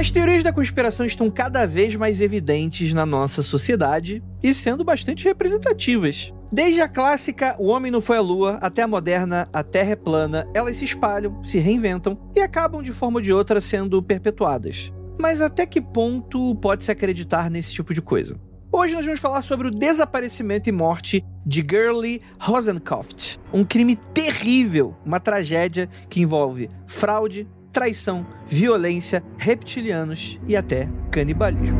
[0.00, 5.24] As teorias da conspiração estão cada vez mais evidentes na nossa sociedade e sendo bastante
[5.24, 6.32] representativas.
[6.50, 9.96] Desde a clássica O Homem Não Foi à Lua até a moderna A Terra é
[9.96, 14.90] Plana, elas se espalham, se reinventam e acabam de forma ou de outra sendo perpetuadas.
[15.18, 18.40] Mas até que ponto pode-se acreditar nesse tipo de coisa?
[18.72, 24.96] Hoje nós vamos falar sobre o desaparecimento e morte de Gurley Rosenkopf, um crime terrível,
[25.04, 31.78] uma tragédia que envolve fraude, traição, violência, reptilianos e até canibalismo.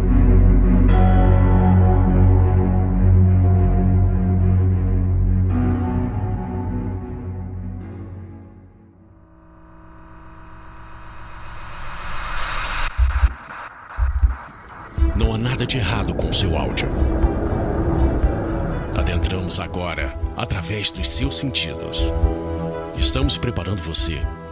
[15.17, 16.89] Não há nada de errado com seu áudio.
[18.97, 22.13] Adentramos agora através dos seus sentidos.
[22.97, 24.21] Estamos preparando você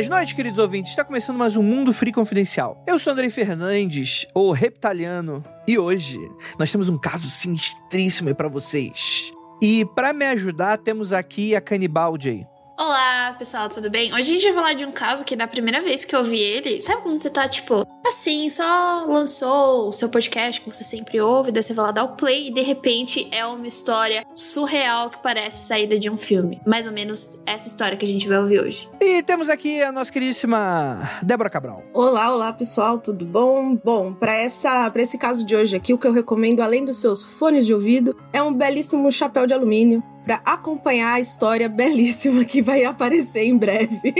[0.00, 0.92] Belas noites, queridos ouvintes.
[0.92, 2.82] Está começando mais um Mundo Free Confidencial.
[2.86, 6.18] Eu sou Andrei Fernandes, o Reptaliano, e hoje
[6.58, 9.30] nós temos um caso sinistríssimo para vocês.
[9.60, 12.46] E para me ajudar, temos aqui a Canibal Jay.
[12.82, 14.10] Olá, pessoal, tudo bem?
[14.14, 16.40] Hoje a gente vai falar de um caso que da primeira vez que eu vi
[16.40, 21.20] ele, sabe quando você tá, tipo, assim, só lançou o seu podcast que você sempre
[21.20, 25.10] ouve, daí você vai lá dar o play e de repente é uma história surreal
[25.10, 26.58] que parece saída de um filme.
[26.66, 28.88] Mais ou menos essa história que a gente vai ouvir hoje.
[28.98, 31.84] E temos aqui a nossa queridíssima Débora Cabral.
[31.92, 33.76] Olá, olá, pessoal, tudo bom?
[33.76, 36.98] Bom, para essa para esse caso de hoje aqui, o que eu recomendo além dos
[36.98, 42.44] seus fones de ouvido é um belíssimo chapéu de alumínio para acompanhar a história belíssima
[42.44, 44.14] que vai aparecer em breve.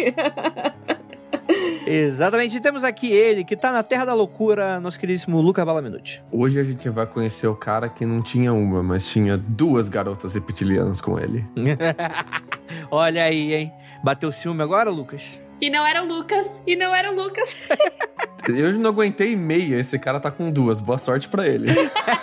[1.86, 6.20] Exatamente, e temos aqui ele, que tá na Terra da Loucura, nosso queridíssimo Luca Balaminuti.
[6.32, 10.34] Hoje a gente vai conhecer o cara que não tinha uma, mas tinha duas garotas
[10.34, 11.44] reptilianas com ele.
[12.90, 13.72] Olha aí, hein?
[14.02, 15.40] Bateu ciúme agora, Lucas?
[15.60, 16.62] E não era o Lucas.
[16.66, 17.68] E não era o Lucas.
[18.48, 19.78] Eu não aguentei meia.
[19.78, 20.80] Esse cara tá com duas.
[20.80, 21.68] Boa sorte para ele.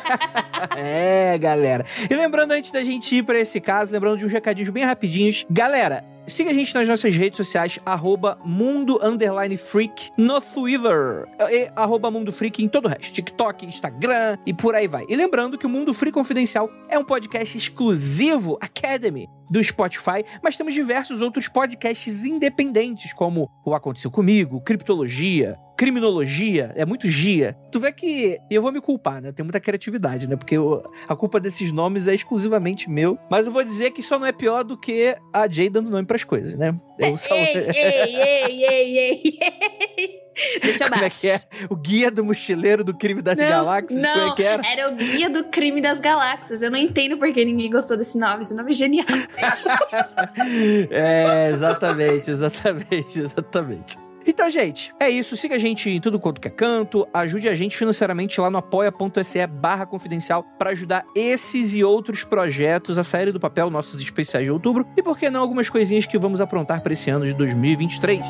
[0.75, 1.85] é, galera.
[2.09, 5.45] E lembrando, antes da gente ir para esse caso, lembrando de uns recadinhos bem rapidinhos.
[5.49, 11.25] Galera, Siga a gente nas nossas redes sociais, arroba mundo underline freak no Twitter.
[11.49, 13.13] E arroba mundo freak em todo o resto.
[13.13, 15.05] TikTok, Instagram e por aí vai.
[15.07, 20.57] E lembrando que o Mundo Freak Confidencial é um podcast exclusivo Academy do Spotify, mas
[20.57, 27.53] temos diversos outros podcasts independentes, como O Aconteceu Comigo, Criptologia, criminologia, é muito gia.
[27.71, 29.31] Tu vê que eu vou me culpar, né?
[29.31, 30.35] Tem muita criatividade, né?
[30.35, 33.17] Porque eu, a culpa desses nomes é exclusivamente meu.
[33.29, 36.05] Mas eu vou dizer que só não é pior do que a Jay dando nome
[36.05, 36.75] pras coisas, né?
[36.97, 37.35] Eu ei, só...
[37.35, 40.16] ei, ei, ei, ei, ei.
[40.61, 41.41] Deixa eu Como é que é?
[41.69, 44.01] O guia do mochileiro do crime das não, galáxias?
[44.01, 44.67] Não, Como é era?
[44.67, 46.61] era o guia do crime das galáxias.
[46.61, 48.41] Eu não entendo por que ninguém gostou desse nome.
[48.41, 49.05] Esse nome é genial.
[50.91, 53.97] é, exatamente, exatamente, exatamente.
[54.25, 55.37] Então, gente, é isso.
[55.37, 57.07] Siga a gente em tudo quanto que é canto.
[57.13, 62.97] Ajude a gente financeiramente lá no apoia.se barra confidencial para ajudar esses e outros projetos
[62.97, 64.85] a saírem do papel, nossos especiais de outubro.
[64.97, 68.21] E por que não algumas coisinhas que vamos aprontar para esse ano de 2023.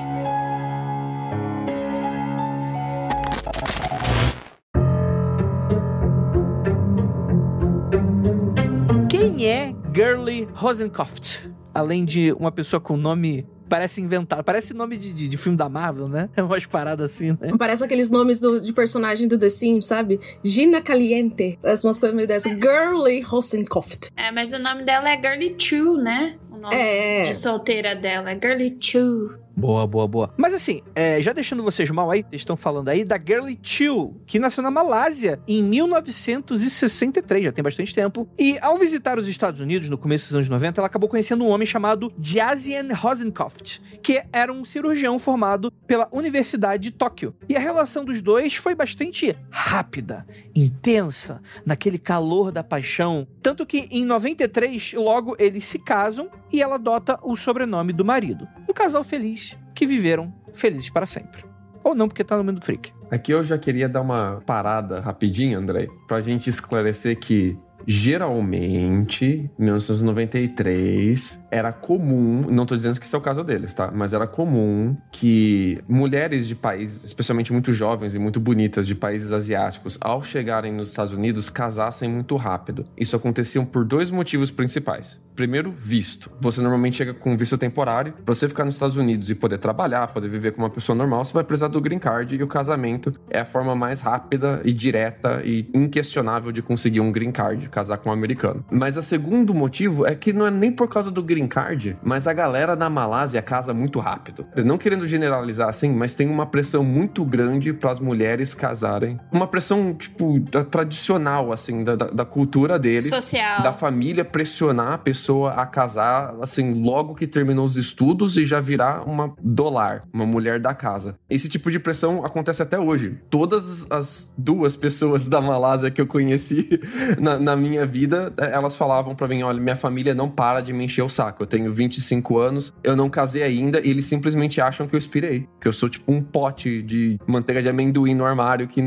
[9.98, 11.50] Gurley Rosenkopf?
[11.74, 14.44] Além de uma pessoa com nome Parece inventado.
[14.46, 16.30] Parece nome de, de, de, filme da Marvel, né?
[16.38, 17.52] É umas paradas assim, né?
[17.60, 20.22] Parece aqueles nomes do, de personagem do The Sims, sabe?
[20.42, 21.60] Gina Caliente.
[21.62, 22.48] Parece umas coisas meio dessa.
[22.48, 24.10] Girly Rosenkopf.
[24.16, 26.38] É, mas o nome dela é Girly True, né?
[26.50, 27.26] O nome é.
[27.26, 29.47] de solteira dela é Girly True.
[29.58, 30.34] Boa, boa, boa.
[30.38, 34.38] Mas assim, é, já deixando vocês mal aí, estão falando aí da Girly Chiu, que
[34.38, 38.30] nasceu na Malásia em 1963, já tem bastante tempo.
[38.38, 41.48] E ao visitar os Estados Unidos no começo dos anos 90, ela acabou conhecendo um
[41.48, 47.34] homem chamado Jazian Rosenkopf, que era um cirurgião formado pela Universidade de Tóquio.
[47.50, 50.24] E a relação dos dois foi bastante rápida,
[50.54, 53.28] intensa, naquele calor da paixão.
[53.42, 58.48] Tanto que em 93, logo eles se casam e ela adota o sobrenome do marido.
[58.70, 61.46] Um casal feliz que viveram felizes para sempre.
[61.84, 62.92] Ou não, porque tá no mundo freak.
[63.10, 67.58] Aqui eu já queria dar uma parada rapidinho, André, pra gente esclarecer que
[67.88, 73.90] geralmente, 1993, era comum, não tô dizendo que isso é o caso deles, tá?
[73.90, 79.32] Mas era comum que mulheres de países, especialmente muito jovens e muito bonitas de países
[79.32, 82.86] asiáticos, ao chegarem nos Estados Unidos, casassem muito rápido.
[82.98, 85.22] Isso acontecia por dois motivos principais.
[85.38, 86.32] Primeiro, visto.
[86.42, 88.12] Você normalmente chega com visto temporário.
[88.12, 91.24] Pra você ficar nos Estados Unidos e poder trabalhar, poder viver como uma pessoa normal,
[91.24, 94.74] você vai precisar do green card e o casamento é a forma mais rápida e
[94.74, 98.66] direta e inquestionável de conseguir um green card, casar com um americano.
[98.72, 102.26] Mas o segundo motivo é que não é nem por causa do green card, mas
[102.26, 104.44] a galera na Malásia casa muito rápido.
[104.66, 109.20] Não querendo generalizar assim, mas tem uma pressão muito grande para as mulheres casarem.
[109.32, 110.40] Uma pressão, tipo,
[110.72, 113.08] tradicional, assim, da, da, da cultura deles.
[113.08, 113.62] Social.
[113.62, 118.62] Da família pressionar a pessoa a casar, assim, logo que terminou os estudos e já
[118.62, 121.16] virar uma dolar, uma mulher da casa.
[121.30, 123.18] Esse tipo de pressão acontece até hoje.
[123.30, 126.80] Todas as duas pessoas da Malásia que eu conheci
[127.20, 130.74] na, na minha vida, eh, elas falavam para mim: olha, minha família não para de
[130.74, 131.44] me encher o saco.
[131.44, 135.48] Eu tenho 25 anos, eu não casei ainda, e eles simplesmente acham que eu expirei.
[135.60, 138.82] Que eu sou tipo um pote de manteiga de amendoim no armário que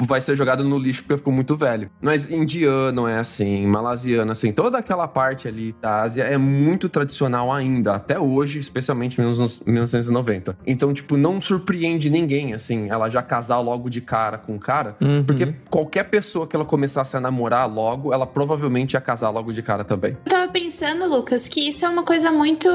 [0.00, 1.90] vai ser jogado no lixo porque ficou muito velho.
[2.00, 7.52] Mas indiano é assim, malasiano, assim, toda aquela parte ali da Ásia é muito tradicional
[7.52, 10.56] ainda, até hoje, especialmente nos 1990.
[10.66, 14.96] Então, tipo, não surpreende ninguém, assim, ela já casar logo de cara com o cara,
[15.00, 15.24] Uhum.
[15.24, 19.62] porque qualquer pessoa que ela começasse a namorar logo, ela provavelmente ia casar logo de
[19.62, 20.12] cara também.
[20.24, 22.68] Eu tava pensando, Lucas, que isso é uma coisa muito.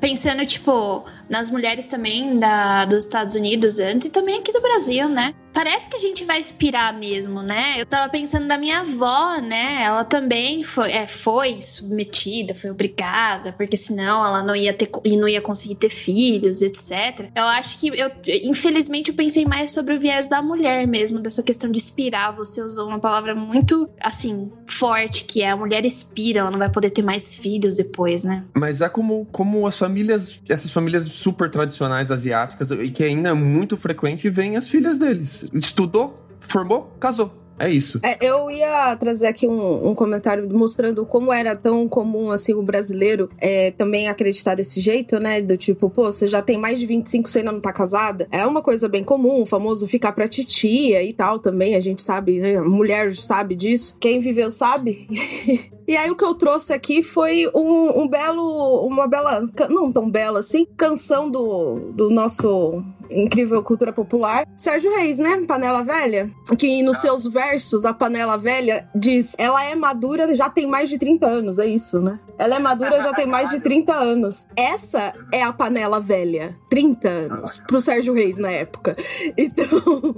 [0.00, 5.08] Pensando, tipo, nas mulheres também da, dos Estados Unidos antes e também aqui do Brasil,
[5.08, 5.34] né?
[5.52, 6.38] Parece que a gente vai
[6.70, 7.74] inspirar mesmo, né?
[7.78, 9.82] Eu tava pensando da minha avó, né?
[9.82, 15.16] Ela também foi, é, foi submetida, foi obrigada, porque senão ela não ia ter e
[15.16, 17.30] não ia conseguir ter filhos, etc.
[17.34, 18.10] Eu acho que eu,
[18.44, 22.30] infelizmente, eu pensei mais sobre o viés da mulher mesmo, dessa questão de inspirar.
[22.36, 26.70] Você usou uma palavra muito, assim, forte, que é a mulher inspira, ela não vai
[26.70, 28.44] poder ter mais filhos depois, né?
[28.54, 33.34] Mas é como, como as famílias, essas famílias super tradicionais asiáticas, e que ainda é
[33.34, 35.48] muito frequente, vêm as filhas deles.
[35.52, 37.40] Estudou, formou, casou.
[37.60, 38.00] É isso.
[38.02, 42.62] É, eu ia trazer aqui um, um comentário mostrando como era tão comum assim o
[42.62, 45.42] brasileiro é, também acreditar desse jeito, né?
[45.42, 48.26] Do tipo, pô, você já tem mais de 25, você ainda não tá casada.
[48.32, 52.00] É uma coisa bem comum, o famoso ficar pra titia e tal também, a gente
[52.00, 52.58] sabe, né?
[52.62, 53.94] Mulher sabe disso.
[54.00, 55.06] Quem viveu sabe.
[55.90, 60.08] E aí o que eu trouxe aqui foi um, um belo, uma bela, não tão
[60.08, 65.42] bela assim, canção do, do nosso incrível cultura popular, Sérgio Reis, né?
[65.48, 70.64] Panela Velha, que nos seus versos a Panela Velha diz: "Ela é madura, já tem
[70.64, 72.20] mais de 30 anos", é isso, né?
[72.38, 74.46] Ela é madura, já tem mais de 30 anos.
[74.56, 78.94] Essa é a Panela Velha, 30 anos pro Sérgio Reis na época.
[79.36, 80.14] Então,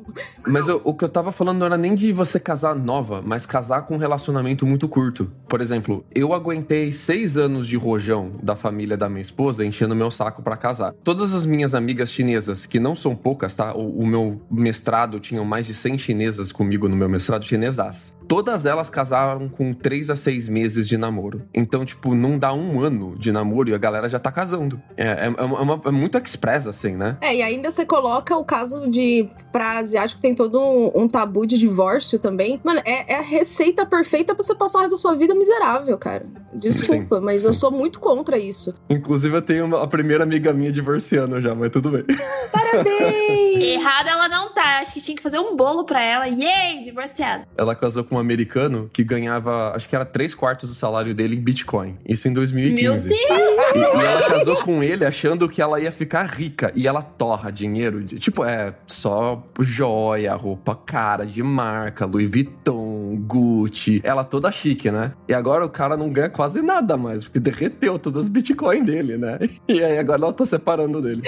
[0.47, 3.47] Mas eu- o que eu tava falando não era nem de você casar nova, mas
[3.47, 5.31] casar com um relacionamento muito curto.
[5.49, 10.11] Por exemplo, eu aguentei seis anos de rojão da família da minha esposa enchendo meu
[10.11, 10.93] saco pra casar.
[11.05, 13.75] Todas as minhas amigas chinesas, que não são poucas, tá?
[13.75, 18.17] O, o meu mestrado tinham mais de 100 chinesas comigo no meu mestrado chinesas.
[18.29, 21.43] Todas elas casaram com três a seis meses de namoro.
[21.53, 24.81] Então, tipo, não dá um ano de namoro e a galera já tá casando.
[24.97, 27.17] É, é, é uma- é muito express, assim, né?
[27.21, 29.29] É, e ainda você coloca o caso de.
[29.53, 32.59] Pra asiático tem todo um, um tabu de divórcio também.
[32.65, 35.99] Mano, é, é a receita perfeita pra você passar o resto da sua vida miserável,
[35.99, 36.25] cara.
[36.55, 37.59] Desculpa, mas eu sim.
[37.61, 38.75] sou muito contra isso.
[38.89, 42.05] Inclusive, eu tenho uma- a primeira amiga minha divorciando já, mas tudo bem.
[42.51, 43.61] Parabéns!
[43.63, 44.79] Errada ela não tá.
[44.81, 46.27] Acho que tinha que fazer um bolo pra ela.
[46.29, 47.45] Yay, divorciada.
[47.57, 51.37] Ela casou com um americano que ganhava, acho que era três quartos do salário dele
[51.37, 51.99] em Bitcoin.
[52.07, 53.09] Isso em 2015.
[53.09, 53.62] Meu Deus!
[53.75, 56.73] E, e ela casou com ele achando que ela ia ficar rica.
[56.75, 58.03] E ela torra dinheiro.
[58.03, 64.01] De, tipo, é só joia, roupa cara, de marca, Louis Vuitton, Gucci.
[64.05, 65.13] Ela toda chique, né?
[65.29, 69.17] E agora o cara não ganha quase nada mais, porque derreteu todas as Bitcoin dele,
[69.17, 69.39] né?
[69.69, 71.23] E aí agora ela tá separando dele.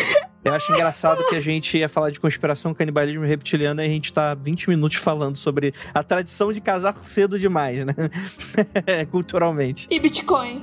[0.44, 3.88] Eu acho engraçado que a gente ia falar de conspiração, canibalismo e reptiliano e a
[3.88, 7.94] gente tá 20 minutos falando sobre a tradição de casar cedo demais, né?
[9.10, 9.88] Culturalmente.
[9.90, 10.62] E Bitcoin?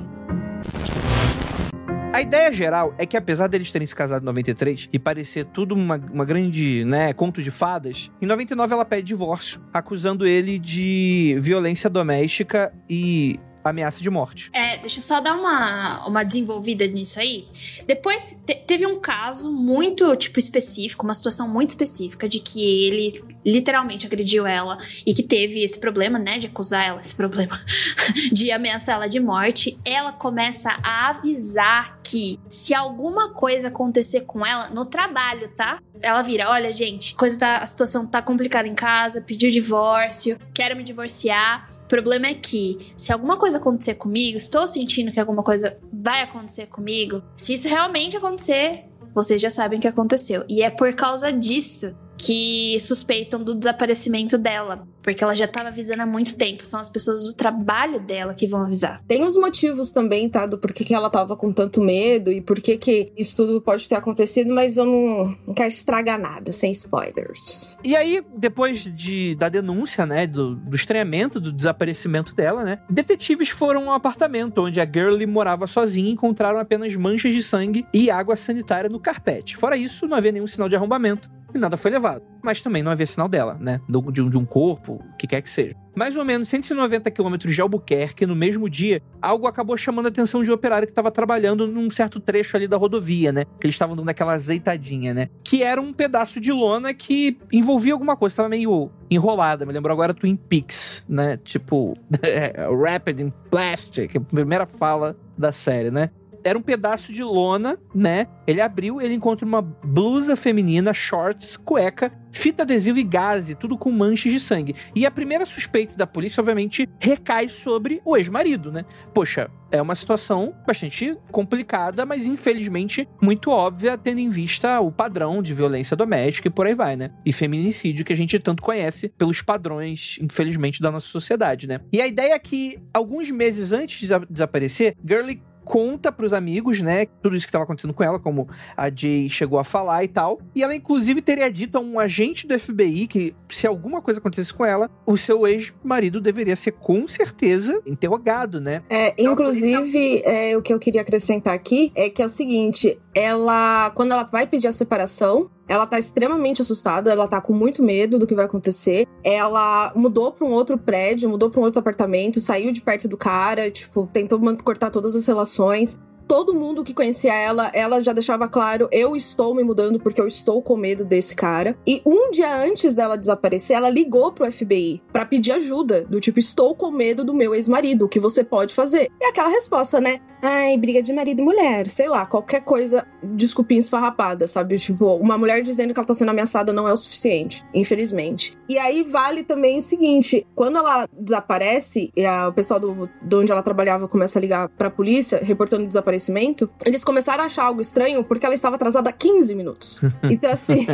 [2.14, 5.74] A ideia geral é que apesar deles terem se casado em 93 e parecer tudo
[5.74, 11.38] uma, uma grande, né, conto de fadas, em 99 ela pede divórcio, acusando ele de
[11.40, 14.50] violência doméstica e ameaça de morte.
[14.54, 17.48] É, deixa eu só dar uma, uma desenvolvida nisso aí.
[17.86, 23.14] Depois te- teve um caso muito, tipo, específico, uma situação muito específica de que ele
[23.46, 27.60] literalmente agrediu ela e que teve esse problema, né, de acusar ela, esse problema
[28.32, 29.78] de ameaçar ela de morte.
[29.86, 35.80] Ela começa a avisar que se alguma coisa acontecer com ela no trabalho, tá?
[36.02, 40.76] Ela vira, olha, gente, coisa tá, a situação tá complicada em casa, pediu divórcio, quero
[40.76, 41.70] me divorciar.
[41.92, 46.68] Problema é que, se alguma coisa acontecer comigo, estou sentindo que alguma coisa vai acontecer
[46.68, 50.46] comigo, se isso realmente acontecer, vocês já sabem o que aconteceu.
[50.48, 54.88] E é por causa disso que suspeitam do desaparecimento dela.
[55.02, 56.66] Porque ela já estava avisando há muito tempo.
[56.66, 59.02] São as pessoas do trabalho dela que vão avisar.
[59.08, 60.46] Tem os motivos também, tá?
[60.46, 63.88] Do porquê que ela tava com tanto medo e por que que isso tudo pode
[63.88, 67.78] ter acontecido, mas eu não, não quero estragar nada, sem spoilers.
[67.84, 73.50] E aí, depois de, da denúncia, né, do, do estranhamento, do desaparecimento dela, né, detetives
[73.50, 78.10] foram ao apartamento onde a Girlie morava sozinha e encontraram apenas manchas de sangue e
[78.10, 79.58] água sanitária no carpete.
[79.58, 82.24] Fora isso, não havia nenhum sinal de arrombamento e nada foi levado.
[82.42, 83.82] Mas também não havia sinal dela, né?
[83.88, 85.76] De um, de um corpo, o que quer que seja.
[85.96, 90.42] Mais ou menos 190 quilômetros de Albuquerque, no mesmo dia, algo acabou chamando a atenção
[90.44, 93.46] de um operário que estava trabalhando num certo trecho ali da rodovia, né?
[93.60, 95.30] Que eles estavam dando aquela azeitadinha, né?
[95.44, 99.66] Que era um pedaço de lona que envolvia alguma coisa, estava meio enrolada.
[99.66, 101.38] Me lembrou agora Twin Peaks, né?
[101.44, 101.98] Tipo,
[102.86, 106.10] Rapid in Plastic, a primeira fala da série, né?
[106.44, 108.28] Era um pedaço de lona, né?
[108.48, 113.92] Ele abriu, ele encontra uma blusa feminina, shorts, cueca, fita adesiva e gaze, tudo com
[113.92, 114.76] manchas de sangue.
[114.96, 118.86] E a primeira suspeita da polícia, obviamente, recai sobre o ex-marido, né?
[119.14, 125.42] Poxa, é uma situação bastante complicada, mas infelizmente muito óbvia, tendo em vista o padrão
[125.42, 127.12] de violência doméstica e por aí vai, né?
[127.26, 131.80] E feminicídio que a gente tanto conhece pelos padrões, infelizmente, da nossa sociedade, né?
[131.92, 137.06] E a ideia é que, alguns meses antes de desaparecer, Gurley conta pros amigos, né,
[137.22, 140.40] tudo isso que estava acontecendo com ela, como a Jay chegou a falar e tal.
[140.56, 144.54] E ela, inclusive, teria dito a um agente do FBI que, se alguma coisa acontecesse
[144.54, 148.82] com ela, o seu ex-marido deveria ser, com certeza, interrogado, né?
[148.90, 153.92] É, inclusive, é, o que eu queria acrescentar aqui é que é o seguinte: ela,
[153.92, 158.20] quando ela vai pedir a separação, ela tá extremamente assustada, ela tá com muito medo
[158.20, 159.08] do que vai acontecer.
[159.24, 163.16] Ela mudou para um outro prédio, mudou para um outro apartamento, saiu de perto do
[163.16, 165.98] cara, tipo, tentou cortar todas as relações
[166.32, 170.28] todo mundo que conhecia ela, ela já deixava claro: eu estou me mudando porque eu
[170.30, 171.78] estou com medo desse cara.
[171.86, 176.40] E um dia antes dela desaparecer, ela ligou pro FBI para pedir ajuda, do tipo:
[176.40, 179.10] estou com medo do meu ex-marido, o que você pode fazer?
[179.20, 180.22] E aquela resposta, né?
[180.42, 184.76] Ai, briga de marido e mulher, sei lá, qualquer coisa, desculpinha esfarrapada, sabe?
[184.76, 188.58] Tipo, uma mulher dizendo que ela tá sendo ameaçada não é o suficiente, infelizmente.
[188.68, 193.36] E aí vale também o seguinte: quando ela desaparece, e a, o pessoal do, de
[193.36, 195.88] onde ela trabalhava começa a ligar pra polícia, reportando o
[196.22, 200.00] desaparecimento eles começaram a achar algo estranho porque ela estava atrasada 15 minutos.
[200.30, 200.86] Então, assim,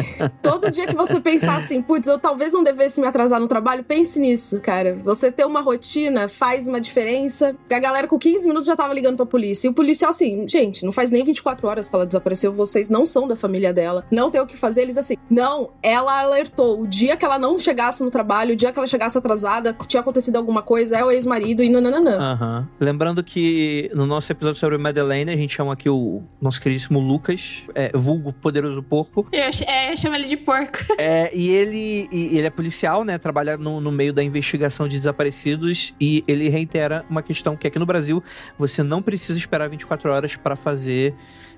[0.41, 3.83] todo dia que você pensar assim, putz, eu talvez não devesse me atrasar no trabalho,
[3.83, 4.97] pense nisso, cara.
[5.03, 7.55] Você ter uma rotina faz uma diferença.
[7.69, 9.67] A galera com 15 minutos já tava ligando pra polícia.
[9.67, 13.05] E o policial, assim, gente, não faz nem 24 horas que ela desapareceu, vocês não
[13.05, 14.81] são da família dela, não tem o que fazer.
[14.81, 16.81] Eles, assim, não, ela alertou.
[16.81, 20.01] O dia que ela não chegasse no trabalho, o dia que ela chegasse atrasada, tinha
[20.01, 22.17] acontecido alguma coisa, é o ex-marido e nananã.
[22.17, 22.67] Uhum.
[22.79, 26.99] Lembrando que no nosso episódio sobre Madeleine, Lane, a gente chama aqui o nosso queridíssimo
[26.99, 29.27] Lucas, é, vulgo Poderoso Porco.
[29.31, 30.77] Eu, é, eu chamo ele de porco.
[30.99, 33.17] É, e ele, e, ele é policial, né?
[33.17, 37.77] Trabalha no, no meio da investigação de desaparecidos e ele reitera uma questão que aqui
[37.77, 38.23] no Brasil
[38.57, 41.13] você não precisa esperar 24 horas para fazer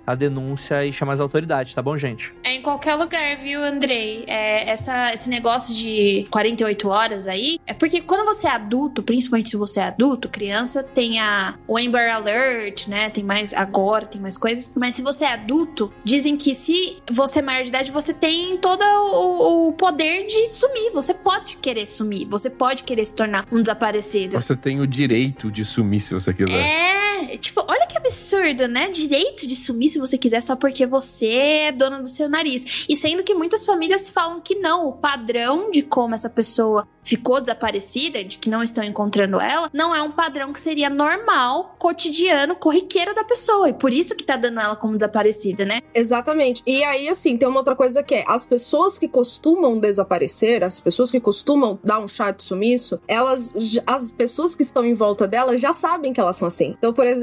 [0.09, 2.33] a denúncia e chamar as autoridades, tá bom, gente?
[2.43, 4.23] É em qualquer lugar, viu, Andrei?
[4.27, 9.51] É, essa, esse negócio de 48 horas aí, é porque quando você é adulto, principalmente
[9.51, 13.09] se você é adulto, criança, tem a, o Amber Alert, né?
[13.11, 14.73] Tem mais agora, tem mais coisas.
[14.75, 18.57] Mas se você é adulto, dizem que se você é maior de idade, você tem
[18.57, 20.91] todo o, o poder de sumir.
[20.91, 22.27] Você pode querer sumir.
[22.27, 24.39] Você pode querer se tornar um desaparecido.
[24.39, 26.53] Você tem o direito de sumir se você quiser.
[26.53, 28.89] É, tipo, olha que absurdo, né?
[28.89, 32.85] Direito de sumir se se você quiser só porque você é dona do seu nariz.
[32.87, 37.41] E sendo que muitas famílias falam que não, o padrão de como essa pessoa ficou
[37.41, 42.55] desaparecida, de que não estão encontrando ela, não é um padrão que seria normal, cotidiano,
[42.55, 43.69] corriqueiro da pessoa.
[43.69, 45.81] E por isso que tá dando ela como desaparecida, né?
[45.93, 46.61] Exatamente.
[46.65, 50.79] E aí, assim, tem uma outra coisa que é: as pessoas que costumam desaparecer, as
[50.79, 53.53] pessoas que costumam dar um chá de sumiço, elas,
[53.87, 56.75] as pessoas que estão em volta dela já sabem que elas são assim.
[56.77, 57.18] Então, por exemplo,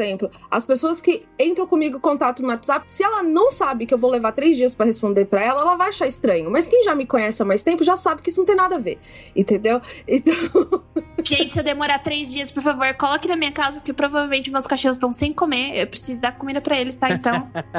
[0.50, 3.98] as pessoas que entram comigo em contato no WhatsApp, se ela não sabe que eu
[3.98, 6.50] vou levar três dias para responder para ela, ela vai achar estranho.
[6.50, 8.76] Mas quem já me conhece há mais tempo já sabe que isso não tem nada
[8.76, 8.98] a ver.
[9.34, 9.80] Entendeu?
[10.08, 10.82] Então.
[11.22, 14.66] Gente, se eu demorar três dias, por favor, coloque na minha casa, porque provavelmente meus
[14.66, 15.76] cachorros estão sem comer.
[15.76, 17.10] Eu preciso dar comida para eles, tá?
[17.10, 17.50] Então.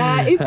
[0.00, 0.46] ah, então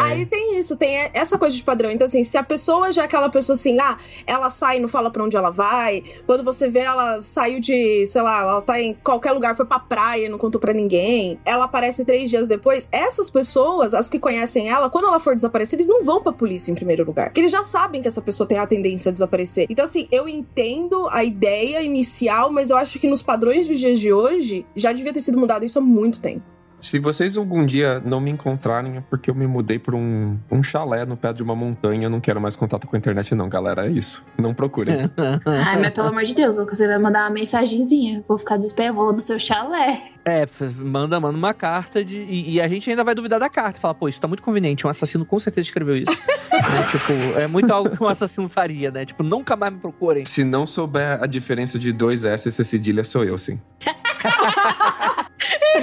[0.00, 1.90] Ai, aí tem isso, tem essa coisa de padrão.
[1.90, 4.88] Então, assim, se a pessoa já é aquela pessoa assim, ah, ela sai e não
[4.88, 6.02] fala pra onde ela vai.
[6.26, 9.78] Quando você vê ela saiu de, sei lá, ela tá em qualquer lugar, foi pra
[9.78, 11.38] praia, não contou para ninguém.
[11.44, 12.88] Ela aparece três dias depois.
[12.90, 16.72] Essas pessoas, as que conhecem ela, quando ela for desaparecer, eles não vão pra polícia
[16.72, 17.26] em primeiro lugar.
[17.26, 19.66] Porque eles já sabem que essa pessoa tem a tendência a desaparecer.
[19.68, 24.00] Então, assim, eu entendo a ideia inicial, mas eu acho que nos padrões dos dias
[24.00, 26.55] de hoje já devia ter sido mudado isso há muito tempo.
[26.80, 30.62] Se vocês algum dia não me encontrarem, é porque eu me mudei pra um, um
[30.62, 32.06] chalé no pé de uma montanha.
[32.06, 33.86] Eu não quero mais contato com a internet, não, galera.
[33.86, 34.24] É isso.
[34.38, 35.10] Não procurem.
[35.44, 38.24] Ai, mas pelo amor de Deus, Lucas, você vai mandar uma mensagenzinha.
[38.28, 40.10] Vou ficar desesperado, vou lá no seu chalé.
[40.24, 42.18] É, manda, manda uma carta de.
[42.18, 43.78] E, e a gente ainda vai duvidar da carta.
[43.78, 44.86] Fala, pô, isso tá muito conveniente.
[44.86, 46.12] Um assassino com certeza escreveu isso.
[46.56, 49.04] Né, Tipo, é muito algo que um assassino faria, né?
[49.04, 50.24] Tipo, nunca mais me procurem.
[50.24, 53.60] Se não souber a diferença de dois S e C cedilha, sou eu, sim.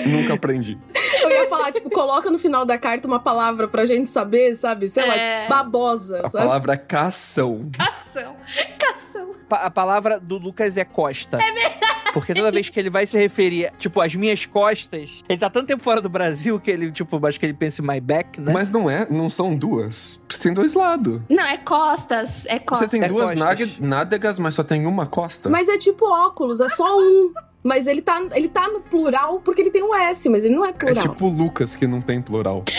[0.07, 0.77] Nunca aprendi.
[1.21, 4.89] Eu ia falar, tipo, coloca no final da carta uma palavra pra gente saber, sabe?
[4.89, 5.45] Sei É.
[5.47, 6.45] lá, babosa, A sabe?
[6.45, 7.69] palavra cação.
[7.77, 8.35] Cação.
[8.79, 9.31] Cação.
[9.47, 11.37] Pa- a palavra do Lucas é costa.
[11.37, 11.92] É verdade.
[12.13, 15.67] Porque toda vez que ele vai se referir, tipo, as minhas costas, ele tá tanto
[15.67, 18.53] tempo fora do Brasil que ele, tipo, acho que ele pensa em my back, né?
[18.53, 20.19] Mas não é, não são duas.
[20.41, 21.21] Tem dois lados.
[21.29, 22.45] Não, é costas.
[22.45, 22.91] É Você costas.
[22.91, 23.79] tem É duas costas.
[23.79, 25.49] nádegas, mas só tem uma costa.
[25.49, 27.33] Mas é tipo óculos, é só um.
[27.63, 30.65] Mas ele tá, ele tá no plural porque ele tem um S, mas ele não
[30.65, 31.01] é É plural.
[31.01, 32.63] tipo Lucas, que não tem plural.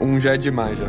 [0.00, 0.86] um já é demais, já.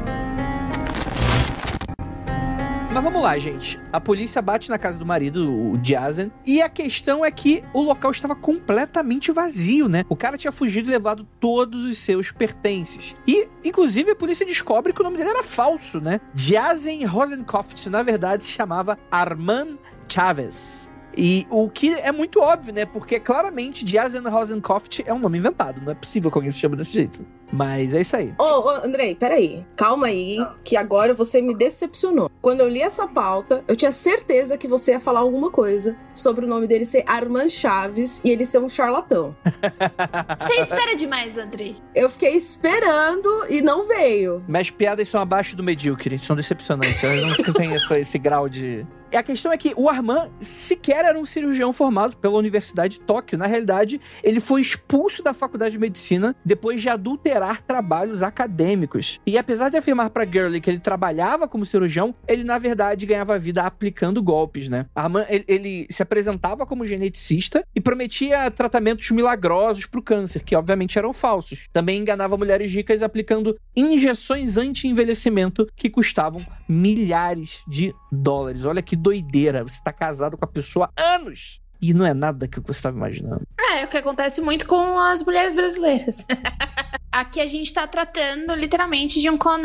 [2.92, 3.80] Mas vamos lá, gente.
[3.94, 7.84] A polícia bate na casa do marido, o Jazen, e a questão é que o
[7.84, 10.04] local estava completamente vazio, né?
[10.10, 13.16] O cara tinha fugido e levado todos os seus pertences.
[13.28, 16.20] E, inclusive, a polícia descobre que o nome dele era falso, né?
[16.34, 19.78] Jazen Rosenkopf, na verdade, se chamava Armand
[20.08, 20.90] Chavez.
[21.22, 22.86] E o que é muito óbvio, né?
[22.86, 25.82] Porque claramente Jazen Rosenkopf é um nome inventado.
[25.82, 27.26] Não é possível que alguém se chame desse jeito.
[27.52, 28.32] Mas é isso aí.
[28.38, 29.66] Ô, ô, Andrei, peraí.
[29.76, 32.30] Calma aí, que agora você me decepcionou.
[32.42, 36.46] Quando eu li essa pauta, eu tinha certeza que você ia falar alguma coisa sobre
[36.46, 39.36] o nome dele ser Armand Chaves e ele ser um charlatão.
[40.40, 41.76] Você espera demais, Andrei.
[41.96, 44.44] Eu fiquei esperando e não veio.
[44.48, 47.04] Minhas piadas são abaixo do medíocre, são decepcionantes.
[47.04, 48.86] Elas não têm essa- esse grau de.
[49.14, 53.38] A questão é que o Armand sequer era um cirurgião formado pela Universidade de Tóquio.
[53.38, 59.20] Na realidade, ele foi expulso da faculdade de medicina depois de adulterar trabalhos acadêmicos.
[59.26, 63.40] E apesar de afirmar pra Gurley que ele trabalhava como cirurgião, ele na verdade ganhava
[63.40, 64.86] vida aplicando golpes, né?
[64.94, 70.98] Armand, ele, ele se apresentava como geneticista e prometia tratamentos milagrosos pro câncer, que obviamente
[70.98, 71.68] eram falsos.
[71.74, 78.66] Também enganava mulheres ricas aplicando injeções anti-envelhecimento que custavam milhares de dólares.
[78.66, 79.64] Olha que doideira.
[79.64, 81.62] Você tá casado com a pessoa há anos.
[81.82, 83.42] E não é nada que você estava imaginando.
[83.58, 86.26] É, é o que acontece muito com as mulheres brasileiras.
[87.12, 89.58] Aqui a gente tá tratando literalmente de um con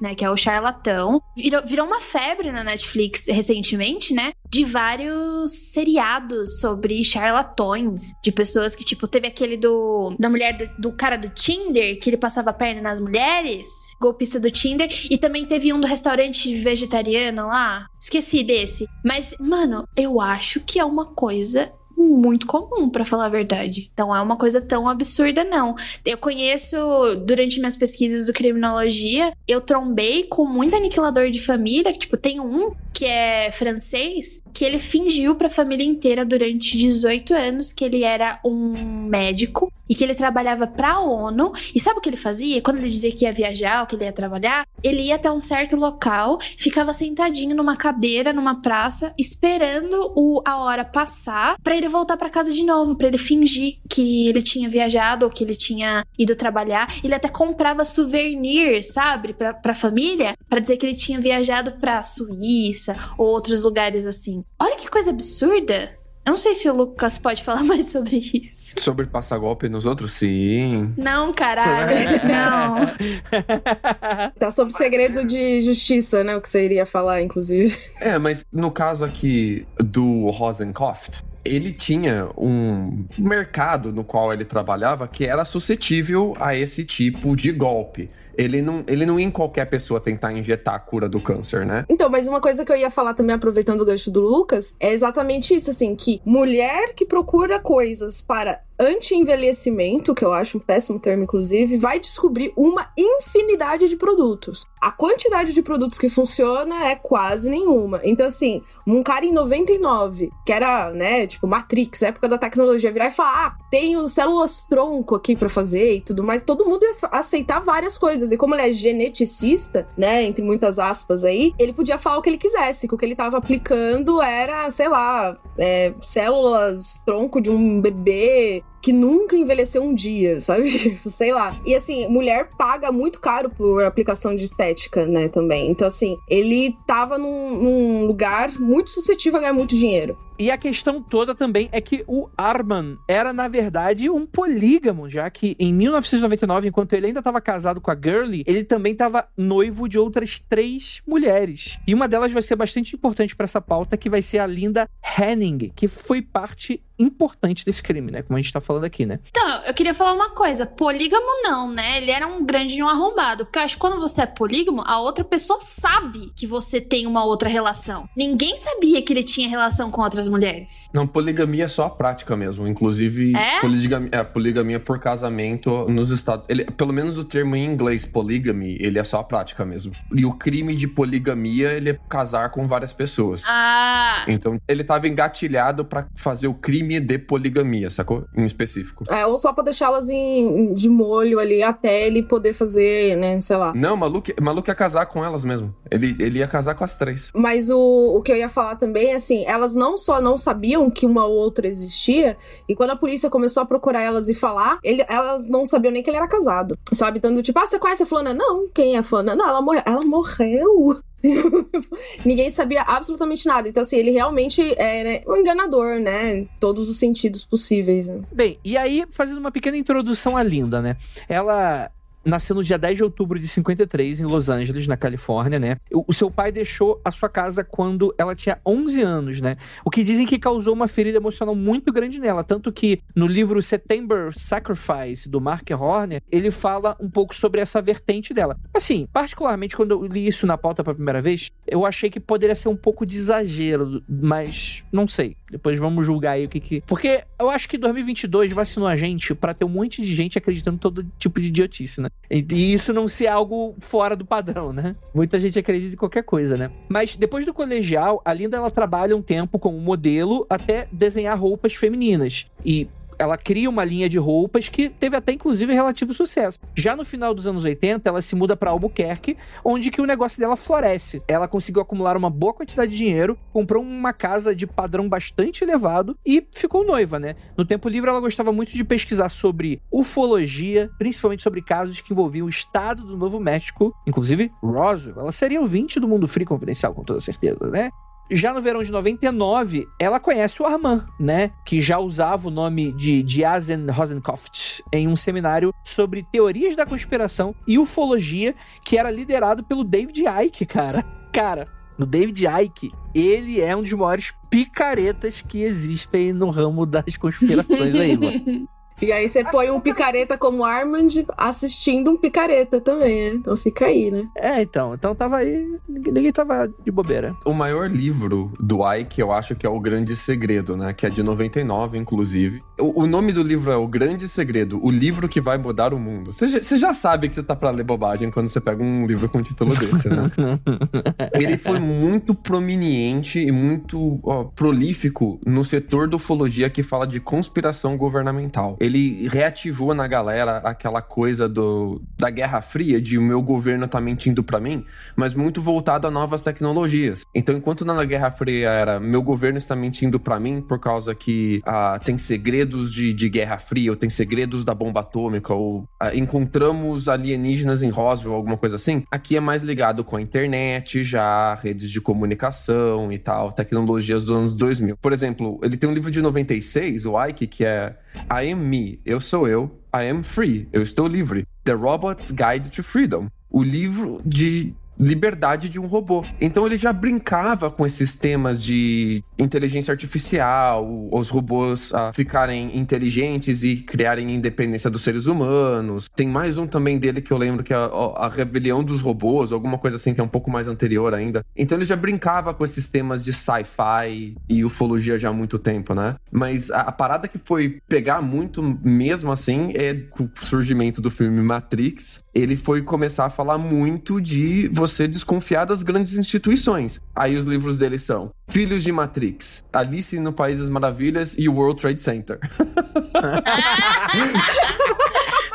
[0.00, 0.14] né?
[0.14, 1.20] Que é o charlatão.
[1.36, 4.32] Virou, virou uma febre na Netflix recentemente, né?
[4.52, 8.12] De vários seriados sobre charlatões.
[8.22, 10.14] De pessoas que, tipo, teve aquele do.
[10.18, 13.66] Da mulher do, do cara do Tinder, que ele passava a perna nas mulheres.
[14.00, 14.88] Golpista do Tinder.
[15.10, 17.86] E também teve um do restaurante vegetariano lá.
[18.00, 18.86] Esqueci desse.
[19.04, 23.90] Mas, mano, eu acho que é uma coisa muito comum, pra falar a verdade.
[23.96, 25.74] Não é uma coisa tão absurda, não.
[26.04, 26.76] Eu conheço,
[27.24, 31.92] durante minhas pesquisas do criminologia, eu trombei com muito aniquilador de família.
[31.92, 37.34] que, Tipo, tem um que é francês, que ele fingiu pra família inteira durante 18
[37.34, 41.52] anos que ele era um médico e que ele trabalhava pra ONU.
[41.74, 42.62] E sabe o que ele fazia?
[42.62, 45.40] Quando ele dizia que ia viajar ou que ele ia trabalhar, ele ia até um
[45.40, 51.88] certo local, ficava sentadinho numa cadeira, numa praça, esperando o, a hora passar pra ele
[51.88, 55.56] voltar pra casa de novo, pra ele fingir que ele tinha viajado ou que ele
[55.56, 56.86] tinha ido trabalhar.
[57.02, 62.02] Ele até comprava souvenir, sabe, pra, pra família, pra dizer que ele tinha viajado pra
[62.04, 64.44] Suíça ou outros lugares assim.
[64.58, 66.02] Olha que coisa absurda.
[66.24, 68.74] Eu não sei se o Lucas pode falar mais sobre isso.
[68.78, 70.12] Sobre passar golpe nos outros?
[70.12, 70.94] Sim.
[70.96, 71.96] Não, caralho.
[72.24, 74.30] Não.
[74.38, 76.36] Tá sob segredo de justiça, né?
[76.36, 77.76] O que você iria falar, inclusive.
[78.00, 85.08] É, mas no caso aqui do Rosenkopf, ele tinha um mercado no qual ele trabalhava
[85.08, 88.08] que era suscetível a esse tipo de golpe.
[88.36, 91.84] Ele não, ele não ia em qualquer pessoa tentar injetar a cura do câncer, né?
[91.88, 94.92] Então, mas uma coisa que eu ia falar também, aproveitando o gancho do Lucas, é
[94.92, 100.98] exatamente isso, assim, que mulher que procura coisas para anti-envelhecimento, que eu acho um péssimo
[100.98, 104.64] termo, inclusive, vai descobrir uma infinidade de produtos.
[104.80, 108.00] A quantidade de produtos que funciona é quase nenhuma.
[108.02, 113.08] Então, assim, um cara em 99, que era, né, tipo, Matrix, época da tecnologia, virar
[113.08, 116.94] e falar, ah, tenho células tronco aqui pra fazer e tudo mais, todo mundo ia
[117.10, 118.12] aceitar várias coisas.
[118.12, 118.32] coisas.
[118.32, 122.28] E como ele é geneticista, né, entre muitas aspas aí, ele podia falar o que
[122.28, 127.50] ele quisesse, que o que ele tava aplicando era, sei lá, é, células, tronco de
[127.50, 130.70] um bebê, que nunca envelheceu um dia, sabe?
[131.06, 131.56] Sei lá.
[131.64, 135.70] E assim, mulher paga muito caro por aplicação de estética, né, também.
[135.70, 140.18] Então, assim, ele tava num, num lugar muito suscetível a ganhar muito dinheiro.
[140.42, 145.30] E a questão toda também é que o Arman era, na verdade, um polígamo, já
[145.30, 149.88] que em 1999, enquanto ele ainda estava casado com a Girlie, ele também estava noivo
[149.88, 151.78] de outras três mulheres.
[151.86, 154.88] E uma delas vai ser bastante importante para essa pauta, que vai ser a Linda
[155.16, 158.22] Henning, que foi parte importante desse crime, né?
[158.22, 159.20] Como a gente tá falando aqui, né?
[159.28, 160.66] Então, eu queria falar uma coisa.
[160.66, 161.98] Polígamo não, né?
[161.98, 163.44] Ele era um grande de um arrombado.
[163.44, 167.06] Porque eu acho que quando você é polígamo, a outra pessoa sabe que você tem
[167.06, 168.08] uma outra relação.
[168.16, 170.88] Ninguém sabia que ele tinha relação com outras mulheres.
[170.92, 172.66] Não, poligamia é só a prática mesmo.
[172.66, 173.60] Inclusive, É?
[173.60, 178.76] poligamia, é, poligamia por casamento nos Estados ele Pelo menos o termo em inglês, polygamy,
[178.80, 179.92] ele é só a prática mesmo.
[180.14, 183.44] E o crime de poligamia, ele é casar com várias pessoas.
[183.48, 184.24] Ah.
[184.28, 188.24] Então, ele tava engatilhado pra fazer o crime de poligamia, sacou?
[188.36, 189.04] Em específico.
[189.08, 193.56] É, ou só pra deixá-las em, de molho ali até ele poder fazer, né, sei
[193.56, 193.72] lá.
[193.74, 195.74] Não, maluco, maluco ia casar com elas mesmo.
[195.90, 197.30] Ele, ele ia casar com as três.
[197.34, 197.78] Mas o,
[198.16, 201.24] o que eu ia falar também é assim, elas não só não sabiam que uma
[201.26, 202.36] ou outra existia,
[202.68, 206.02] e quando a polícia começou a procurar elas e falar, ele- elas não sabiam nem
[206.02, 206.76] que ele era casado.
[206.92, 207.18] Sabe?
[207.18, 208.32] Então, tipo, ah, você conhece a fulana?
[208.34, 209.34] Não, quem é a fulana?
[209.34, 209.82] Não, ela morreu.
[209.86, 210.98] Ela morreu.
[212.24, 213.68] Ninguém sabia absolutamente nada.
[213.68, 216.38] Então, assim, ele realmente era um enganador, né?
[216.38, 218.08] Em todos os sentidos possíveis.
[218.08, 218.22] né?
[218.32, 220.96] Bem, e aí, fazendo uma pequena introdução à Linda, né?
[221.28, 221.90] Ela
[222.24, 225.76] nasceu no dia 10 de outubro de 53, em Los Angeles, na Califórnia, né?
[225.90, 229.56] O, seu pai deixou a sua casa quando ela tinha 11 anos, né?
[229.84, 232.44] O que dizem que causou uma ferida emocional muito grande nela.
[232.44, 237.80] Tanto que no livro September Sacrifice, do Mark Horner, ele fala um pouco sobre essa
[237.80, 238.58] vertente dela.
[238.74, 242.54] Assim, particularmente quando eu li isso na pauta pela primeira vez, eu achei que poderia
[242.54, 245.36] ser um pouco de exagero, mas não sei.
[245.50, 246.80] Depois vamos julgar aí o que que...
[246.82, 250.76] Porque eu acho que 2022 vacinou a gente pra ter um monte de gente acreditando
[250.76, 252.08] em todo tipo de idiotice, né?
[252.30, 254.96] E isso não ser algo fora do padrão, né?
[255.14, 256.70] Muita gente acredita em qualquer coisa, né?
[256.88, 261.74] Mas depois do colegial, a Linda ela trabalha um tempo como modelo até desenhar roupas
[261.74, 262.46] femininas.
[262.64, 262.88] E
[263.22, 266.58] ela cria uma linha de roupas que teve até inclusive relativo sucesso.
[266.74, 270.40] Já no final dos anos 80, ela se muda para Albuquerque, onde que o negócio
[270.40, 271.22] dela floresce.
[271.28, 276.16] Ela conseguiu acumular uma boa quantidade de dinheiro, comprou uma casa de padrão bastante elevado
[276.26, 277.36] e ficou noiva, né?
[277.56, 282.46] No tempo livre ela gostava muito de pesquisar sobre ufologia, principalmente sobre casos que envolviam
[282.46, 285.20] o estado do Novo México, inclusive Roswell.
[285.20, 287.90] Ela seria ouvinte do Mundo Free Confidencial, com toda certeza, né?
[288.30, 291.52] Já no verão de 99, ela conhece o Armand, né?
[291.64, 297.54] Que já usava o nome de Diazen Rosenkopf em um seminário sobre teorias da conspiração
[297.66, 298.54] e ufologia
[298.84, 301.04] que era liderado pelo David Icke, cara.
[301.32, 307.16] Cara, o David Icke, ele é um dos maiores picaretas que existem no ramo das
[307.16, 308.68] conspirações aí, mano.
[309.02, 313.34] E aí você põe um picareta como Armand assistindo um picareta também, né?
[313.34, 314.28] Então fica aí, né?
[314.36, 314.94] É, então.
[314.94, 315.68] Então tava aí.
[315.88, 317.36] Ninguém tava de bobeira.
[317.44, 320.92] O maior livro do Ike, eu acho que é O Grande Segredo, né?
[320.92, 322.62] Que é de 99, inclusive.
[322.78, 325.98] O, o nome do livro é O Grande Segredo, o livro que vai mudar o
[325.98, 326.32] mundo.
[326.32, 329.04] Você já, você já sabe que você tá pra ler bobagem quando você pega um
[329.04, 330.30] livro com um título desse, né?
[331.34, 337.18] Ele foi muito prominente e muito ó, prolífico no setor da ufologia que fala de
[337.18, 338.76] conspiração governamental.
[338.78, 338.91] Ele
[339.28, 344.42] reativou na galera aquela coisa do, da Guerra Fria, de o meu governo tá mentindo
[344.42, 344.84] pra mim,
[345.16, 347.24] mas muito voltado a novas tecnologias.
[347.34, 351.60] Então, enquanto na Guerra Fria era meu governo está mentindo pra mim por causa que
[351.64, 356.14] ah, tem segredos de, de Guerra Fria, ou tem segredos da bomba atômica, ou ah,
[356.14, 361.54] encontramos alienígenas em Roswell, alguma coisa assim, aqui é mais ligado com a internet já,
[361.54, 364.96] redes de comunicação e tal, tecnologias dos anos 2000.
[364.96, 367.96] Por exemplo, ele tem um livro de 96, o Ike, que é
[368.30, 371.46] I am me, eu sou eu, I am free, eu estou livre.
[371.64, 373.28] The Robot's Guide to Freedom.
[373.50, 376.24] O livro de liberdade de um robô.
[376.40, 383.64] Então ele já brincava com esses temas de inteligência artificial, os robôs ah, ficarem inteligentes
[383.64, 386.08] e criarem independência dos seres humanos.
[386.14, 387.86] Tem mais um também dele que eu lembro que é a,
[388.16, 391.44] a rebelião dos robôs, alguma coisa assim que é um pouco mais anterior ainda.
[391.56, 395.94] Então ele já brincava com esses temas de sci-fi e ufologia já há muito tempo,
[395.94, 396.16] né?
[396.30, 401.10] Mas a, a parada que foi pegar muito mesmo assim é com o surgimento do
[401.10, 402.22] filme Matrix.
[402.32, 407.00] Ele foi começar a falar muito de você desconfiar das grandes instituições.
[407.14, 411.54] Aí os livros dele são Filhos de Matrix, Alice no País das Maravilhas e o
[411.54, 412.38] World Trade Center.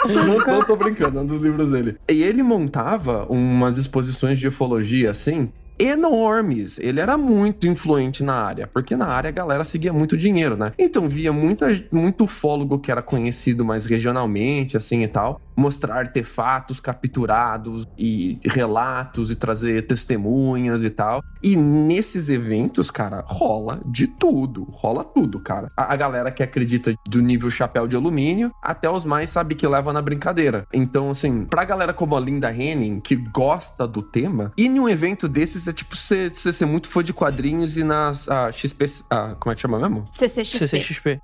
[0.05, 1.97] Não, não tô brincando, é um dos livros dele.
[2.09, 6.79] E ele montava umas exposições de ufologia, assim, enormes.
[6.79, 10.71] Ele era muito influente na área, porque na área a galera seguia muito dinheiro, né?
[10.77, 16.79] Então via muita, muito ufólogo que era conhecido mais regionalmente, assim e tal, mostrar artefatos
[16.79, 21.23] capturados e relatos e trazer testemunhas e tal.
[21.41, 24.63] E nesses eventos, cara, rola de tudo.
[24.71, 25.71] Rola tudo, cara.
[25.75, 29.67] A, a galera que acredita do nível chapéu de alumínio até os mais sabe que
[29.67, 30.65] leva na brincadeira.
[30.71, 34.87] Então, assim, pra galera como a Linda Henning, que gosta do tema, e em um
[34.87, 38.85] evento desses é tipo você ser muito fã de quadrinhos e nas a, XP.
[39.09, 40.07] A, como é que chama mesmo?
[40.11, 40.67] CCXP.
[40.67, 41.21] CCXP.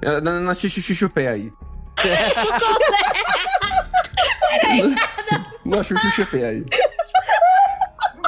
[0.00, 1.52] É, Na, na XXXP aí.
[5.64, 6.64] Na XXXP aí.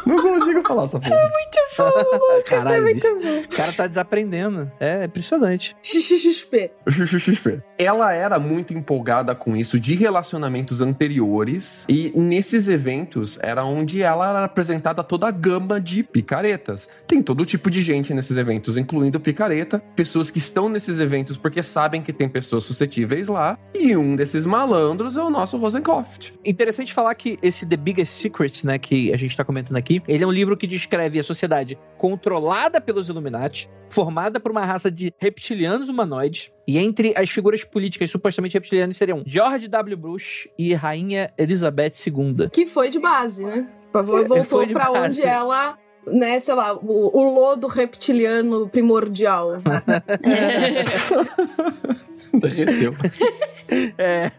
[0.07, 1.15] Não consigo falar essa porra.
[1.15, 1.46] É
[1.77, 2.81] bicho.
[2.81, 3.41] muito bom.
[3.41, 4.71] o cara tá desaprendendo.
[4.81, 5.77] É impressionante.
[5.83, 6.71] XXXP.
[6.89, 7.63] XXXP.
[7.79, 14.29] Ela era muito empolgada com isso de relacionamentos anteriores e nesses eventos era onde ela
[14.29, 16.89] era apresentada toda a gama de picaretas.
[17.07, 21.63] Tem todo tipo de gente nesses eventos, incluindo picareta, pessoas que estão nesses eventos porque
[21.63, 26.33] sabem que tem pessoas suscetíveis lá, e um desses malandros é o nosso Rosenkopf.
[26.45, 30.25] Interessante falar que esse The Biggest Secret, né, que a gente tá comentando aqui, ele
[30.25, 31.66] é um livro que descreve a sociedade
[31.97, 38.11] controlada pelos Illuminati, formada por uma raça de reptilianos humanoides, e entre as figuras políticas
[38.11, 39.97] supostamente reptilianas seriam George W.
[39.97, 42.51] Bush e Rainha Elizabeth II.
[42.53, 43.69] Que foi de base, né?
[43.93, 44.99] Voltou base.
[44.99, 49.53] onde ela, né, sei lá, o, o lodo reptiliano primordial.
[52.35, 52.95] Derreteu.
[53.99, 54.31] É.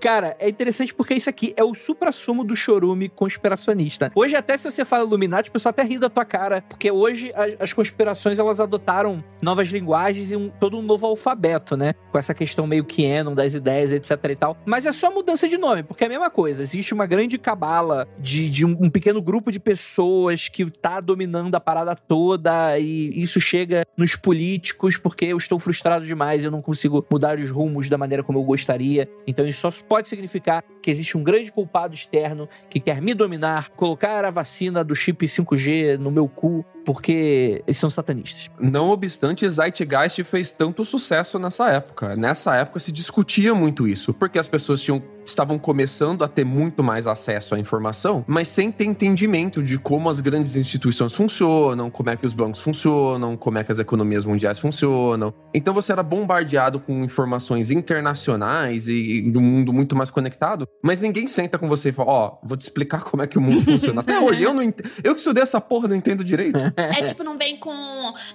[0.00, 4.12] Cara, é interessante porque isso aqui é o supra-sumo do chorume conspiracionista.
[4.14, 7.32] Hoje, até se você fala Illuminati, o pessoal até ri da tua cara, porque hoje
[7.34, 11.92] a- as conspirações elas adotaram novas linguagens e um- todo um novo alfabeto, né?
[12.12, 14.56] Com essa questão meio canon das ideias, etc e tal.
[14.64, 16.62] Mas é só mudança de nome, porque é a mesma coisa.
[16.62, 21.52] Existe uma grande cabala de, de um, um pequeno grupo de pessoas que tá dominando
[21.56, 26.62] a parada toda e isso chega nos políticos porque eu estou frustrado demais eu não
[26.62, 29.08] consigo mudar os rumos da maneira como eu gostaria.
[29.26, 33.70] Então isso só pode significar que existe um grande culpado externo que quer me dominar,
[33.70, 38.50] colocar a vacina do chip 5G no meu cu, porque eles são satanistas.
[38.58, 42.16] Não obstante, Zeitgeist fez tanto sucesso nessa época.
[42.16, 46.82] Nessa época se discutia muito isso, porque as pessoas tinham, estavam começando a ter muito
[46.82, 52.10] mais acesso à informação, mas sem ter entendimento de como as grandes instituições funcionam, como
[52.10, 55.32] é que os bancos funcionam, como é que as economias mundiais funcionam.
[55.54, 61.00] Então você era bombardeado com informações internacionais e de um mundo muito mais conectado, mas
[61.00, 63.62] ninguém senta com você e fala: Ó, vou te explicar como é que o mundo
[63.62, 64.00] funciona.
[64.00, 64.78] Até hoje eu não ent...
[65.02, 66.69] Eu que estudei essa porra não entendo direito.
[66.76, 67.72] É tipo, não vem com.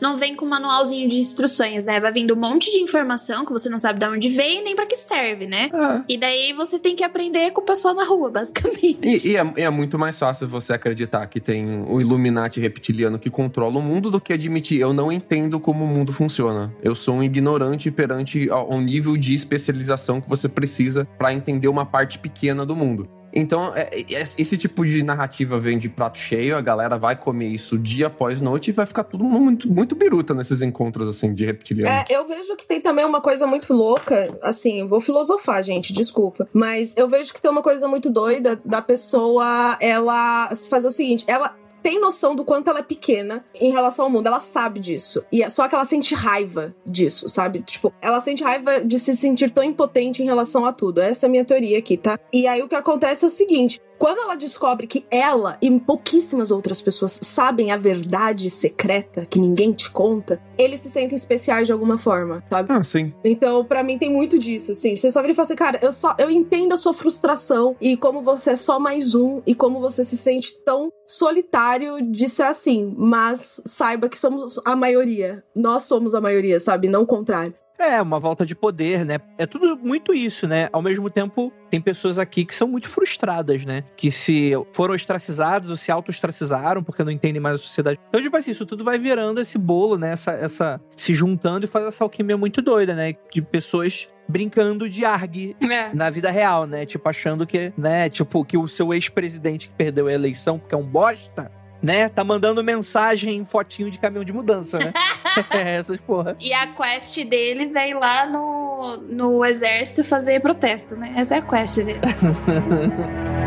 [0.01, 1.99] Não vem com manualzinho de instruções, né?
[1.99, 4.85] Vai vindo um monte de informação que você não sabe de onde vem nem pra
[4.85, 5.69] que serve, né?
[5.73, 6.01] É.
[6.07, 8.99] E daí você tem que aprender com o pessoal na rua, basicamente.
[9.01, 13.29] E, e é, é muito mais fácil você acreditar que tem o Illuminati reptiliano que
[13.29, 16.73] controla o mundo do que admitir eu não entendo como o mundo funciona.
[16.81, 21.67] Eu sou um ignorante perante ao, ao nível de especialização que você precisa pra entender
[21.67, 23.09] uma parte pequena do mundo.
[23.35, 27.49] Então, é- é- esse tipo de narrativa vem de prato cheio, a galera vai comer
[27.49, 31.45] isso dia após noite e vai ficar tudo muito, muito biruta nesses encontros, assim, de
[31.45, 31.91] reptiliano.
[31.91, 36.47] É, eu vejo que tem também uma coisa muito louca, assim, vou filosofar, gente, desculpa.
[36.53, 41.25] Mas eu vejo que tem uma coisa muito doida da pessoa, ela fazer o seguinte,
[41.27, 41.53] ela
[41.85, 45.23] tem noção do quanto ela é pequena em relação ao mundo, ela sabe disso.
[45.31, 47.61] E é só que ela sente raiva disso, sabe?
[47.61, 50.99] Tipo, ela sente raiva de se sentir tão impotente em relação a tudo.
[50.99, 52.17] Essa é a minha teoria aqui, tá?
[52.33, 56.51] E aí o que acontece é o seguinte, quando ela descobre que ela e pouquíssimas
[56.51, 61.73] outras pessoas sabem a verdade secreta que ninguém te conta, eles se sentem especiais de
[61.73, 62.71] alguma forma, sabe?
[62.71, 63.13] Ah, sim.
[63.23, 64.95] Então, pra mim tem muito disso, assim.
[64.95, 67.97] Você só vira e fala assim, cara, eu só eu entendo a sua frustração e
[67.97, 72.43] como você é só mais um e como você se sente tão solitário de ser
[72.43, 75.43] assim, mas saiba que somos a maioria.
[75.55, 76.87] Nós somos a maioria, sabe?
[76.87, 77.53] Não o contrário.
[77.77, 79.17] É, uma volta de poder, né?
[79.37, 80.69] É tudo muito isso, né?
[80.71, 83.83] Ao mesmo tempo, tem pessoas aqui que são muito frustradas, né?
[83.97, 87.99] Que se foram ostracizados ou se auto-ostracizaram porque não entendem mais a sociedade.
[88.09, 90.13] Então, tipo assim, isso tudo vai virando esse bolo, né?
[90.13, 93.13] Essa, essa, se juntando e faz essa alquimia muito doida, né?
[93.31, 95.93] De pessoas brincando de argue É.
[95.93, 96.85] na vida real, né?
[96.85, 98.09] Tipo, achando que, né?
[98.09, 101.51] Tipo, que o seu ex-presidente que perdeu a eleição porque é um bosta,
[101.85, 102.09] né?
[102.09, 104.91] Tá mandando mensagem em fotinho de caminhão de mudança, né?
[105.51, 106.35] é, essas porra.
[106.39, 111.13] E a quest deles é ir lá no, no exército fazer protesto, né?
[111.15, 112.01] Essa é a quest deles.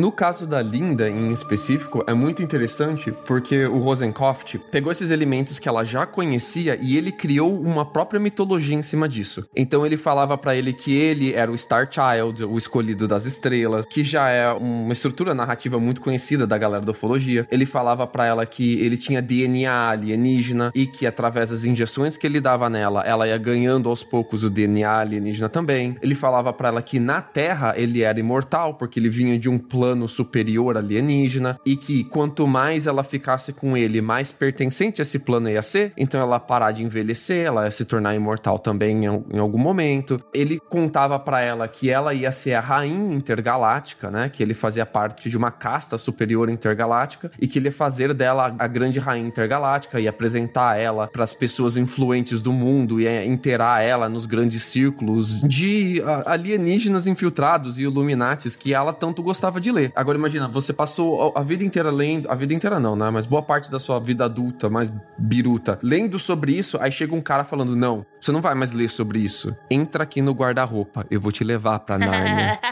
[0.00, 5.58] No caso da Linda, em específico, é muito interessante porque o Rosenkopf pegou esses elementos
[5.58, 9.48] que ela já conhecia e ele criou uma própria mitologia em cima disso.
[9.56, 13.86] Então ele falava para ele que ele era o Star Child, o escolhido das estrelas,
[13.86, 17.48] que já é uma estrutura narrativa muito conhecida da galera da ufologia.
[17.50, 22.26] Ele falava para ela que ele tinha DNA alienígena e que através das injeções que
[22.26, 25.96] ele dava nela, ela ia ganhando aos poucos o DNA alienígena também.
[26.02, 29.56] Ele falava para ela que na Terra ele era imortal porque ele vinha de um
[29.56, 35.18] plano superior alienígena e que quanto mais ela ficasse com ele, mais pertencente a esse
[35.18, 35.92] plano ia ser.
[35.96, 40.22] Então ela parar de envelhecer, ela ia se tornar imortal também em, em algum momento.
[40.34, 44.28] Ele contava para ela que ela ia ser a rainha intergaláctica, né?
[44.28, 48.54] Que ele fazia parte de uma casta superior intergaláctica e que ele ia fazer dela
[48.58, 53.82] a grande rainha intergaláctica e apresentar ela para as pessoas influentes do mundo e interar
[53.82, 59.89] ela nos grandes círculos de alienígenas infiltrados e Illuminatis que ela tanto gostava de ler.
[59.94, 63.10] Agora imagina, você passou a vida inteira lendo, a vida inteira não, né?
[63.10, 67.20] Mas boa parte da sua vida adulta, mais biruta, lendo sobre isso, aí chega um
[67.20, 69.56] cara falando: "Não, você não vai mais ler sobre isso.
[69.70, 72.58] Entra aqui no guarda-roupa, eu vou te levar para Narnia."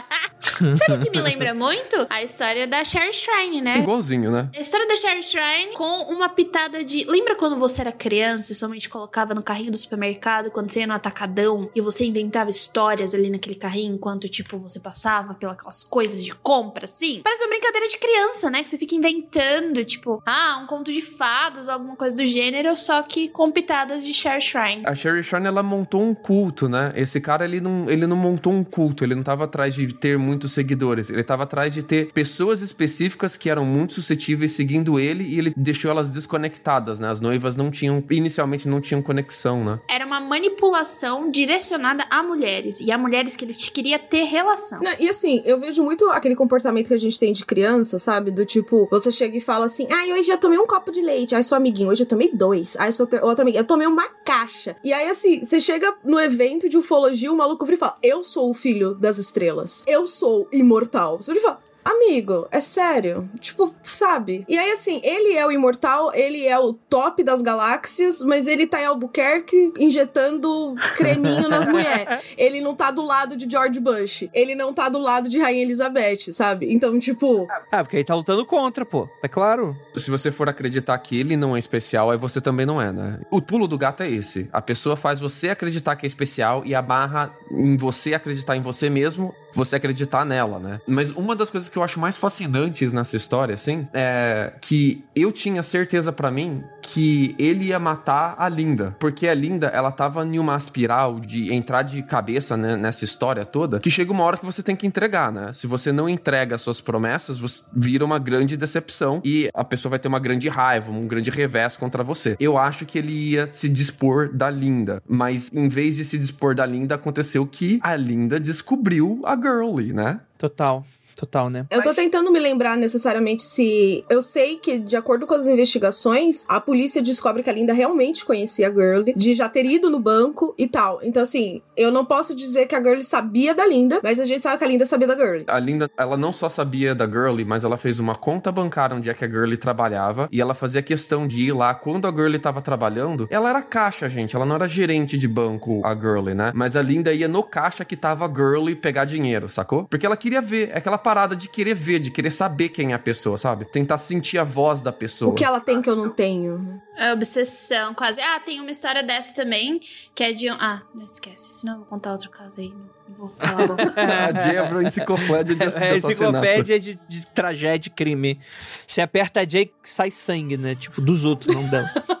[0.59, 2.07] Sabe o que me lembra muito?
[2.09, 3.79] A história da Sherry Shrine, né?
[3.79, 4.49] Igualzinho, né?
[4.55, 7.05] A história da Sherry Shrine com uma pitada de.
[7.05, 10.69] Lembra quando você era criança e sua mãe te colocava no carrinho do supermercado quando
[10.69, 15.33] você ia no atacadão e você inventava histórias ali naquele carrinho enquanto, tipo, você passava
[15.33, 17.21] pelas coisas de compra, assim?
[17.23, 18.63] Parece uma brincadeira de criança, né?
[18.63, 22.75] Que você fica inventando, tipo, ah, um conto de fados ou alguma coisa do gênero,
[22.75, 24.83] só que com pitadas de Sherry Shrine.
[24.85, 26.91] A Sherry Shrine, ela montou um culto, né?
[26.95, 30.17] Esse cara, ele não, ele não montou um culto, ele não tava atrás de ter
[30.17, 31.09] muitos seguidores.
[31.09, 35.53] Ele estava atrás de ter pessoas específicas que eram muito suscetíveis seguindo ele e ele
[35.55, 37.09] deixou elas desconectadas, né?
[37.09, 39.79] As noivas não tinham, inicialmente não tinham conexão, né?
[39.89, 44.79] Era uma manipulação direcionada a mulheres e a mulheres que ele queria ter relação.
[44.81, 48.31] Não, e assim, eu vejo muito aquele comportamento que a gente tem de criança, sabe?
[48.31, 51.35] Do tipo, você chega e fala assim: ai, hoje eu tomei um copo de leite.
[51.35, 52.75] Ai, sou amiguinho, hoje eu tomei dois.
[52.77, 54.75] Ai, sou outra amiga, eu tomei uma caixa.
[54.83, 58.23] E aí, assim, você chega no evento de ufologia, o maluco vira e fala: eu
[58.23, 59.83] sou o filho das estrelas.
[59.87, 61.17] Eu sou imortal.
[61.17, 63.27] Você fala, Amigo, é sério?
[63.39, 64.45] Tipo, sabe?
[64.47, 68.67] E aí, assim, ele é o imortal, ele é o top das galáxias, mas ele
[68.67, 72.19] tá em Albuquerque injetando creminho nas mulheres.
[72.37, 74.29] Ele não tá do lado de George Bush.
[74.33, 76.71] Ele não tá do lado de Rainha Elizabeth, sabe?
[76.71, 77.47] Então, tipo.
[77.71, 79.09] Ah, porque ele tá lutando contra, pô.
[79.23, 79.75] É claro.
[79.93, 83.19] Se você for acreditar que ele não é especial, aí você também não é, né?
[83.31, 84.47] O pulo do gato é esse.
[84.53, 88.89] A pessoa faz você acreditar que é especial e abarra em você acreditar em você
[88.89, 90.79] mesmo, você acreditar nela, né?
[90.87, 95.31] Mas uma das coisas que eu acho mais fascinantes nessa história, assim, é que eu
[95.31, 98.95] tinha certeza para mim que ele ia matar a Linda.
[98.99, 103.45] Porque a Linda, ela tava em uma espiral de entrar de cabeça né, nessa história
[103.45, 105.51] toda, que chega uma hora que você tem que entregar, né?
[105.53, 109.91] Se você não entrega as suas promessas, você vira uma grande decepção e a pessoa
[109.91, 112.35] vai ter uma grande raiva, um grande revés contra você.
[112.39, 116.55] Eu acho que ele ia se dispor da Linda, mas em vez de se dispor
[116.55, 120.19] da Linda, aconteceu que a Linda descobriu a Girlie, né?
[120.37, 120.85] Total.
[121.19, 121.65] Total, né?
[121.69, 124.05] Eu tô tentando me lembrar necessariamente se.
[124.09, 128.23] Eu sei que, de acordo com as investigações, a polícia descobre que a Linda realmente
[128.23, 131.01] conhecia a Girlie, de já ter ido no banco e tal.
[131.03, 134.43] Então, assim, eu não posso dizer que a Girlie sabia da Linda, mas a gente
[134.43, 135.43] sabe que a Linda sabia da Girlie.
[135.47, 139.09] A Linda, ela não só sabia da Girlie, mas ela fez uma conta bancária onde
[139.09, 142.39] é que a Girlie trabalhava e ela fazia questão de ir lá quando a Girlie
[142.39, 143.27] tava trabalhando.
[143.29, 144.37] Ela era caixa, gente.
[144.37, 146.53] Ela não era gerente de banco, a Girlie, né?
[146.55, 149.83] Mas a Linda ia no caixa que tava a Girlie pegar dinheiro, sacou?
[149.83, 150.69] Porque ela queria ver.
[150.73, 153.65] É aquela parada de querer ver, de querer saber quem é a pessoa, sabe?
[153.65, 155.31] Tentar sentir a voz da pessoa.
[155.31, 156.79] O que ela tem que eu não tenho.
[156.95, 158.21] É obsessão, quase.
[158.21, 159.79] Ah, tem uma história dessa também,
[160.13, 160.55] que é de um...
[160.59, 162.71] Ah, não esquece, senão eu vou contar outro caso aí.
[163.07, 163.63] Não vou falar
[163.95, 168.39] a J é enciclopédia de, de é, enciclopédia de, de tragédia e crime.
[168.85, 170.75] Você aperta a J, sai sangue, né?
[170.75, 171.91] Tipo, dos outros, não dá.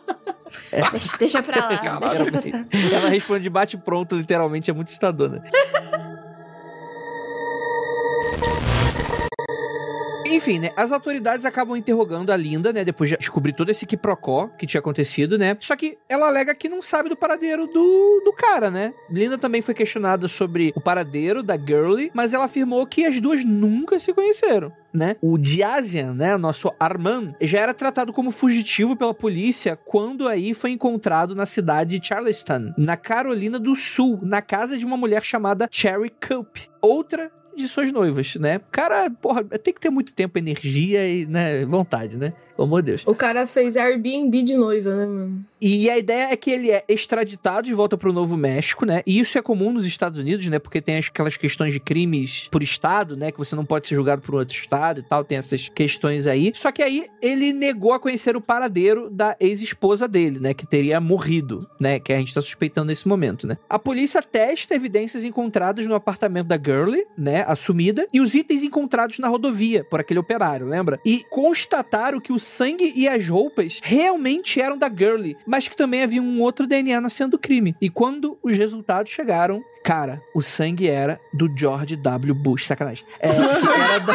[0.71, 0.81] É.
[0.91, 1.99] Deixa, deixa pra lá.
[1.99, 2.65] Deixa pra lá.
[2.97, 5.43] Ela responde bate pronto, literalmente, é muito assustador, né?
[10.29, 10.71] Enfim, né?
[10.75, 12.83] As autoridades acabam interrogando a Linda, né?
[12.83, 15.57] Depois de descobrir todo esse quiprocó que tinha acontecido, né?
[15.59, 18.93] Só que ela alega que não sabe do paradeiro do, do cara, né?
[19.09, 23.43] Linda também foi questionada sobre o paradeiro da Girlie, mas ela afirmou que as duas
[23.43, 24.71] nunca se conheceram.
[24.91, 25.17] Né?
[25.21, 30.71] O Diazian, né, nosso Armand, já era tratado como fugitivo pela polícia quando aí foi
[30.71, 35.69] encontrado na cidade de Charleston, na Carolina do Sul, na casa de uma mulher chamada
[35.71, 38.59] Cherry Cope, outra de suas noivas, né?
[38.71, 42.33] Cara, porra, tem que ter muito tempo, energia e, né, vontade, né?
[42.59, 43.03] Pelo amor de Deus.
[43.07, 45.45] O cara fez Airbnb de noiva, né, mano?
[45.61, 49.01] E a ideia é que ele é extraditado de volta pro Novo México, né?
[49.05, 50.59] E isso é comum nos Estados Unidos, né?
[50.59, 53.31] Porque tem aquelas questões de crimes por estado, né?
[53.31, 56.51] Que você não pode ser julgado por outro estado e tal, tem essas questões aí.
[56.53, 60.53] Só que aí ele negou a conhecer o paradeiro da ex-esposa dele, né?
[60.53, 61.99] Que teria morrido, né?
[61.99, 63.57] Que a gente tá suspeitando nesse momento, né?
[63.69, 67.43] A polícia testa evidências encontradas no apartamento da Gurley, né?
[67.47, 70.99] Assumida, e os itens encontrados na rodovia por aquele operário, lembra?
[71.05, 76.03] E constataram que o sangue e as roupas realmente eram da Gurley, mas que também
[76.03, 77.75] havia um outro DNA na cena do crime.
[77.79, 82.33] E quando os resultados chegaram, cara, o sangue era do George W.
[82.33, 82.65] Bush.
[82.65, 83.05] Sacanagem.
[83.19, 84.13] É, era da...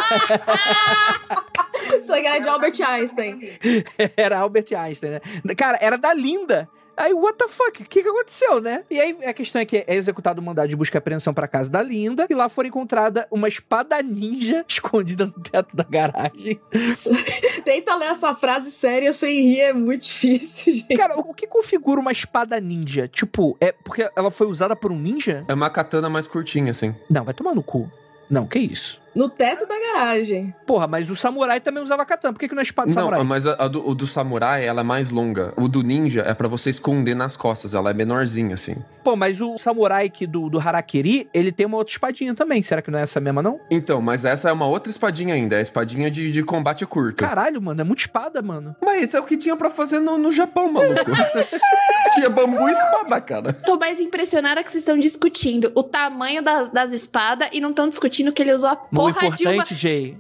[2.04, 3.38] Sangue era de Albert Einstein.
[4.16, 5.20] era Albert Einstein, né?
[5.56, 6.68] Cara, era da Linda.
[6.96, 7.82] Aí, what the fuck?
[7.82, 8.84] O que, que aconteceu, né?
[8.90, 11.48] E aí, a questão é que é executado um mandado de busca e apreensão pra
[11.48, 12.26] casa da Linda.
[12.28, 16.60] E lá foi encontrada uma espada ninja escondida no teto da garagem.
[17.64, 20.96] Tenta ler essa frase séria sem rir, é muito difícil, gente.
[20.96, 23.08] Cara, o que configura uma espada ninja?
[23.08, 25.44] Tipo, é porque ela foi usada por um ninja?
[25.48, 26.94] É uma katana mais curtinha, assim.
[27.10, 27.90] Não, vai tomar no cu.
[28.30, 29.03] Não, que isso?
[29.16, 30.54] No teto da garagem.
[30.66, 32.32] Porra, mas o samurai também usava katana.
[32.32, 33.22] Por que, que não é espada Não, samurai?
[33.24, 35.52] mas a, a do, o do samurai, ela é mais longa.
[35.56, 37.74] O do ninja é pra você esconder nas costas.
[37.74, 38.76] Ela é menorzinha, assim.
[39.04, 42.62] Pô, mas o samurai que do, do Harakiri, ele tem uma outra espadinha também.
[42.62, 43.60] Será que não é essa mesma, não?
[43.70, 45.56] Então, mas essa é uma outra espadinha ainda.
[45.56, 47.22] É a espadinha de, de combate curto.
[47.22, 48.74] Caralho, mano, é muito espada, mano.
[48.84, 50.94] Mas isso é o que tinha pra fazer no, no Japão, maluco.
[52.14, 53.52] tinha bambu e espada, cara.
[53.52, 57.88] Tô mais impressionada que vocês estão discutindo o tamanho das, das espadas e não estão
[57.88, 59.52] discutindo que ele usou a Muito porra de uma.
[59.54, 60.16] importante, Jay.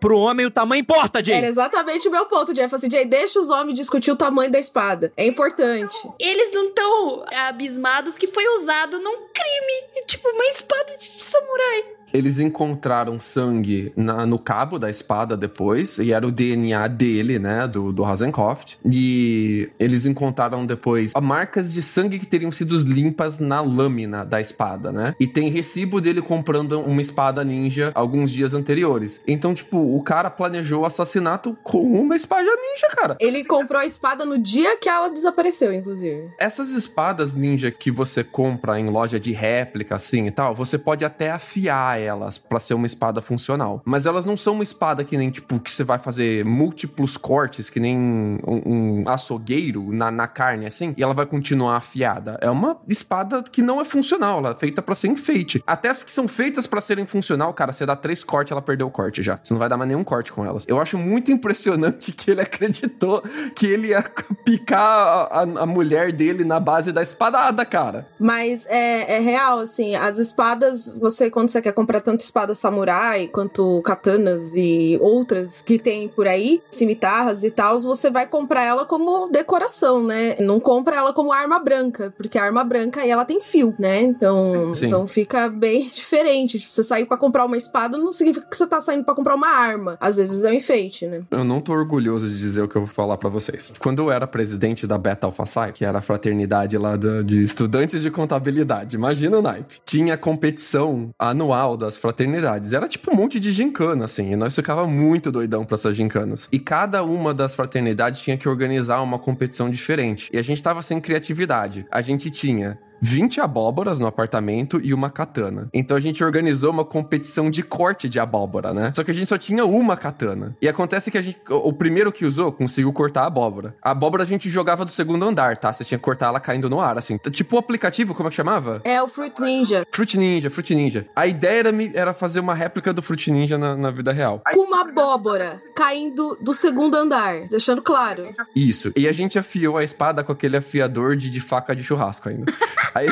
[0.00, 1.36] Pro homem, o tamanho importa, Jay.
[1.36, 2.74] Era exatamente o meu ponto, Jeff.
[2.74, 5.12] Assim, Jay, deixa os homens discutir o tamanho da espada.
[5.16, 5.96] É importante.
[6.18, 10.04] Eles não estão abismados que foi usado num crime.
[10.06, 11.93] Tipo, uma espada de samurai.
[12.14, 17.66] Eles encontraram sangue na- no cabo da espada depois, e era o DNA dele, né,
[17.66, 18.76] do, do Hasenkopf.
[18.88, 24.92] E eles encontraram depois marcas de sangue que teriam sido limpas na lâmina da espada,
[24.92, 25.14] né?
[25.18, 29.20] E tem recibo dele comprando uma espada ninja alguns dias anteriores.
[29.26, 33.16] Então, tipo, o cara planejou o assassinato com uma espada ninja, cara.
[33.20, 36.28] Ele comprou a espada no dia que ela desapareceu, inclusive.
[36.38, 41.04] Essas espadas ninja que você compra em loja de réplica, assim e tal, você pode
[41.04, 43.82] até afiar elas pra ser uma espada funcional.
[43.84, 47.68] Mas elas não são uma espada que nem, tipo, que você vai fazer múltiplos cortes,
[47.70, 52.38] que nem um, um açougueiro na, na carne, assim, e ela vai continuar afiada.
[52.40, 55.62] É uma espada que não é funcional, ela é feita pra ser enfeite.
[55.66, 58.86] Até as que são feitas pra serem funcional, cara, você dá três cortes, ela perdeu
[58.86, 59.38] o corte já.
[59.42, 60.64] Você não vai dar mais nenhum corte com elas.
[60.68, 63.22] Eu acho muito impressionante que ele acreditou
[63.54, 64.02] que ele ia
[64.44, 68.06] picar a, a- a mulher dele na base da espadada, cara.
[68.18, 73.28] Mas é, é real, assim, as espadas, você, quando você quer comprar tanto espada samurai,
[73.28, 78.84] quanto katanas e outras que tem por aí, cimitarras e tal, você vai comprar ela
[78.84, 80.36] como decoração, né?
[80.40, 84.00] Não compra ela como arma branca, porque a arma branca aí ela tem fio, né?
[84.02, 84.86] Então, Sim.
[84.86, 86.58] então fica bem diferente.
[86.58, 89.34] Tipo, você sair pra comprar uma espada não significa que você tá saindo pra comprar
[89.34, 89.96] uma arma.
[90.00, 91.22] Às vezes é um enfeite, né?
[91.30, 93.72] Eu não tô orgulhoso de dizer o que eu vou falar pra vocês.
[93.78, 97.42] Quando eu era presidente da Beta Alpha Psi, que era a fraternidade lá do- de
[97.42, 99.80] estudantes de contabilidade, imagina o naipe.
[99.84, 102.72] Tinha competição anual das fraternidades.
[102.72, 106.48] Era tipo um monte de gincana, assim, e nós ficava muito doidão pra essas gincanas.
[106.50, 110.30] E cada uma das fraternidades tinha que organizar uma competição diferente.
[110.32, 111.86] E a gente tava sem criatividade.
[111.90, 115.68] A gente tinha 20 abóboras no apartamento e uma katana.
[115.72, 118.92] Então a gente organizou uma competição de corte de abóbora, né?
[118.94, 120.56] Só que a gente só tinha uma katana.
[120.60, 123.74] E acontece que a gente, o primeiro que usou conseguiu cortar a abóbora.
[123.82, 125.72] A abóbora a gente jogava do segundo andar, tá?
[125.72, 127.18] Você tinha que cortar ela caindo no ar, assim.
[127.30, 128.80] Tipo o aplicativo, como é que chamava?
[128.84, 129.84] É o Fruit Ninja.
[129.92, 131.06] Fruit Ninja, Fruit Ninja.
[131.14, 134.42] A ideia era, me- era fazer uma réplica do Fruit Ninja na, na vida real.
[134.52, 138.28] Com uma abóbora caindo do segundo andar, deixando claro.
[138.54, 138.92] Isso.
[138.96, 142.52] E a gente afiou a espada com aquele afiador de, de faca de churrasco ainda.
[142.94, 143.06] Aí.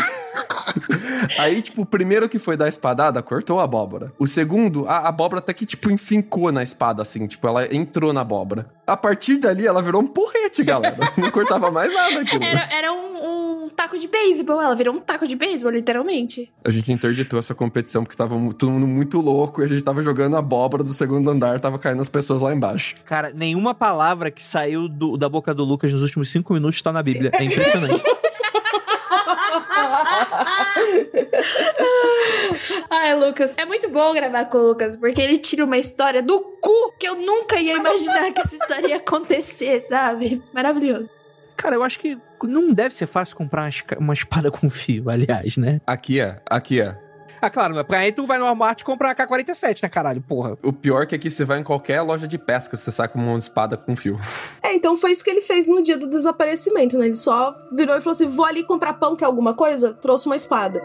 [1.38, 4.12] Aí, tipo, o primeiro que foi dar a espadada cortou a abóbora.
[4.18, 7.26] O segundo, a abóbora até que, tipo, enfincou na espada, assim.
[7.26, 8.66] Tipo, ela entrou na abóbora.
[8.86, 10.96] A partir dali, ela virou um porrete, galera.
[11.16, 12.42] Não cortava mais nada aquilo.
[12.42, 14.60] Era, era um, um taco de beisebol.
[14.60, 16.50] Ela virou um taco de beisebol, literalmente.
[16.64, 20.02] A gente interditou essa competição porque tava todo mundo muito louco e a gente tava
[20.02, 22.96] jogando a abóbora do segundo andar, tava caindo as pessoas lá embaixo.
[23.04, 26.92] Cara, nenhuma palavra que saiu do- da boca do Lucas nos últimos cinco minutos tá
[26.92, 27.30] na Bíblia.
[27.34, 28.02] É impressionante.
[32.90, 36.40] Ai, Lucas, é muito bom gravar com o Lucas, porque ele tira uma história do
[36.60, 40.42] cu que eu nunca ia imaginar que essa história ia acontecer, sabe?
[40.52, 41.08] Maravilhoso.
[41.56, 45.80] Cara, eu acho que não deve ser fácil comprar uma espada com fio, aliás, né?
[45.86, 46.98] Aqui é, aqui é.
[47.42, 50.20] Ah, claro, mas pra aí tu vai no Walmart e compra a K-47, né, caralho,
[50.22, 50.56] porra.
[50.62, 53.18] O pior é que aqui você vai em qualquer loja de pesca, você sai com
[53.18, 54.16] uma espada com fio.
[54.62, 57.06] É, então foi isso que ele fez no dia do desaparecimento, né?
[57.06, 59.92] Ele só virou e falou assim: vou ali comprar pão, que é alguma coisa?
[59.92, 60.80] Trouxe uma espada.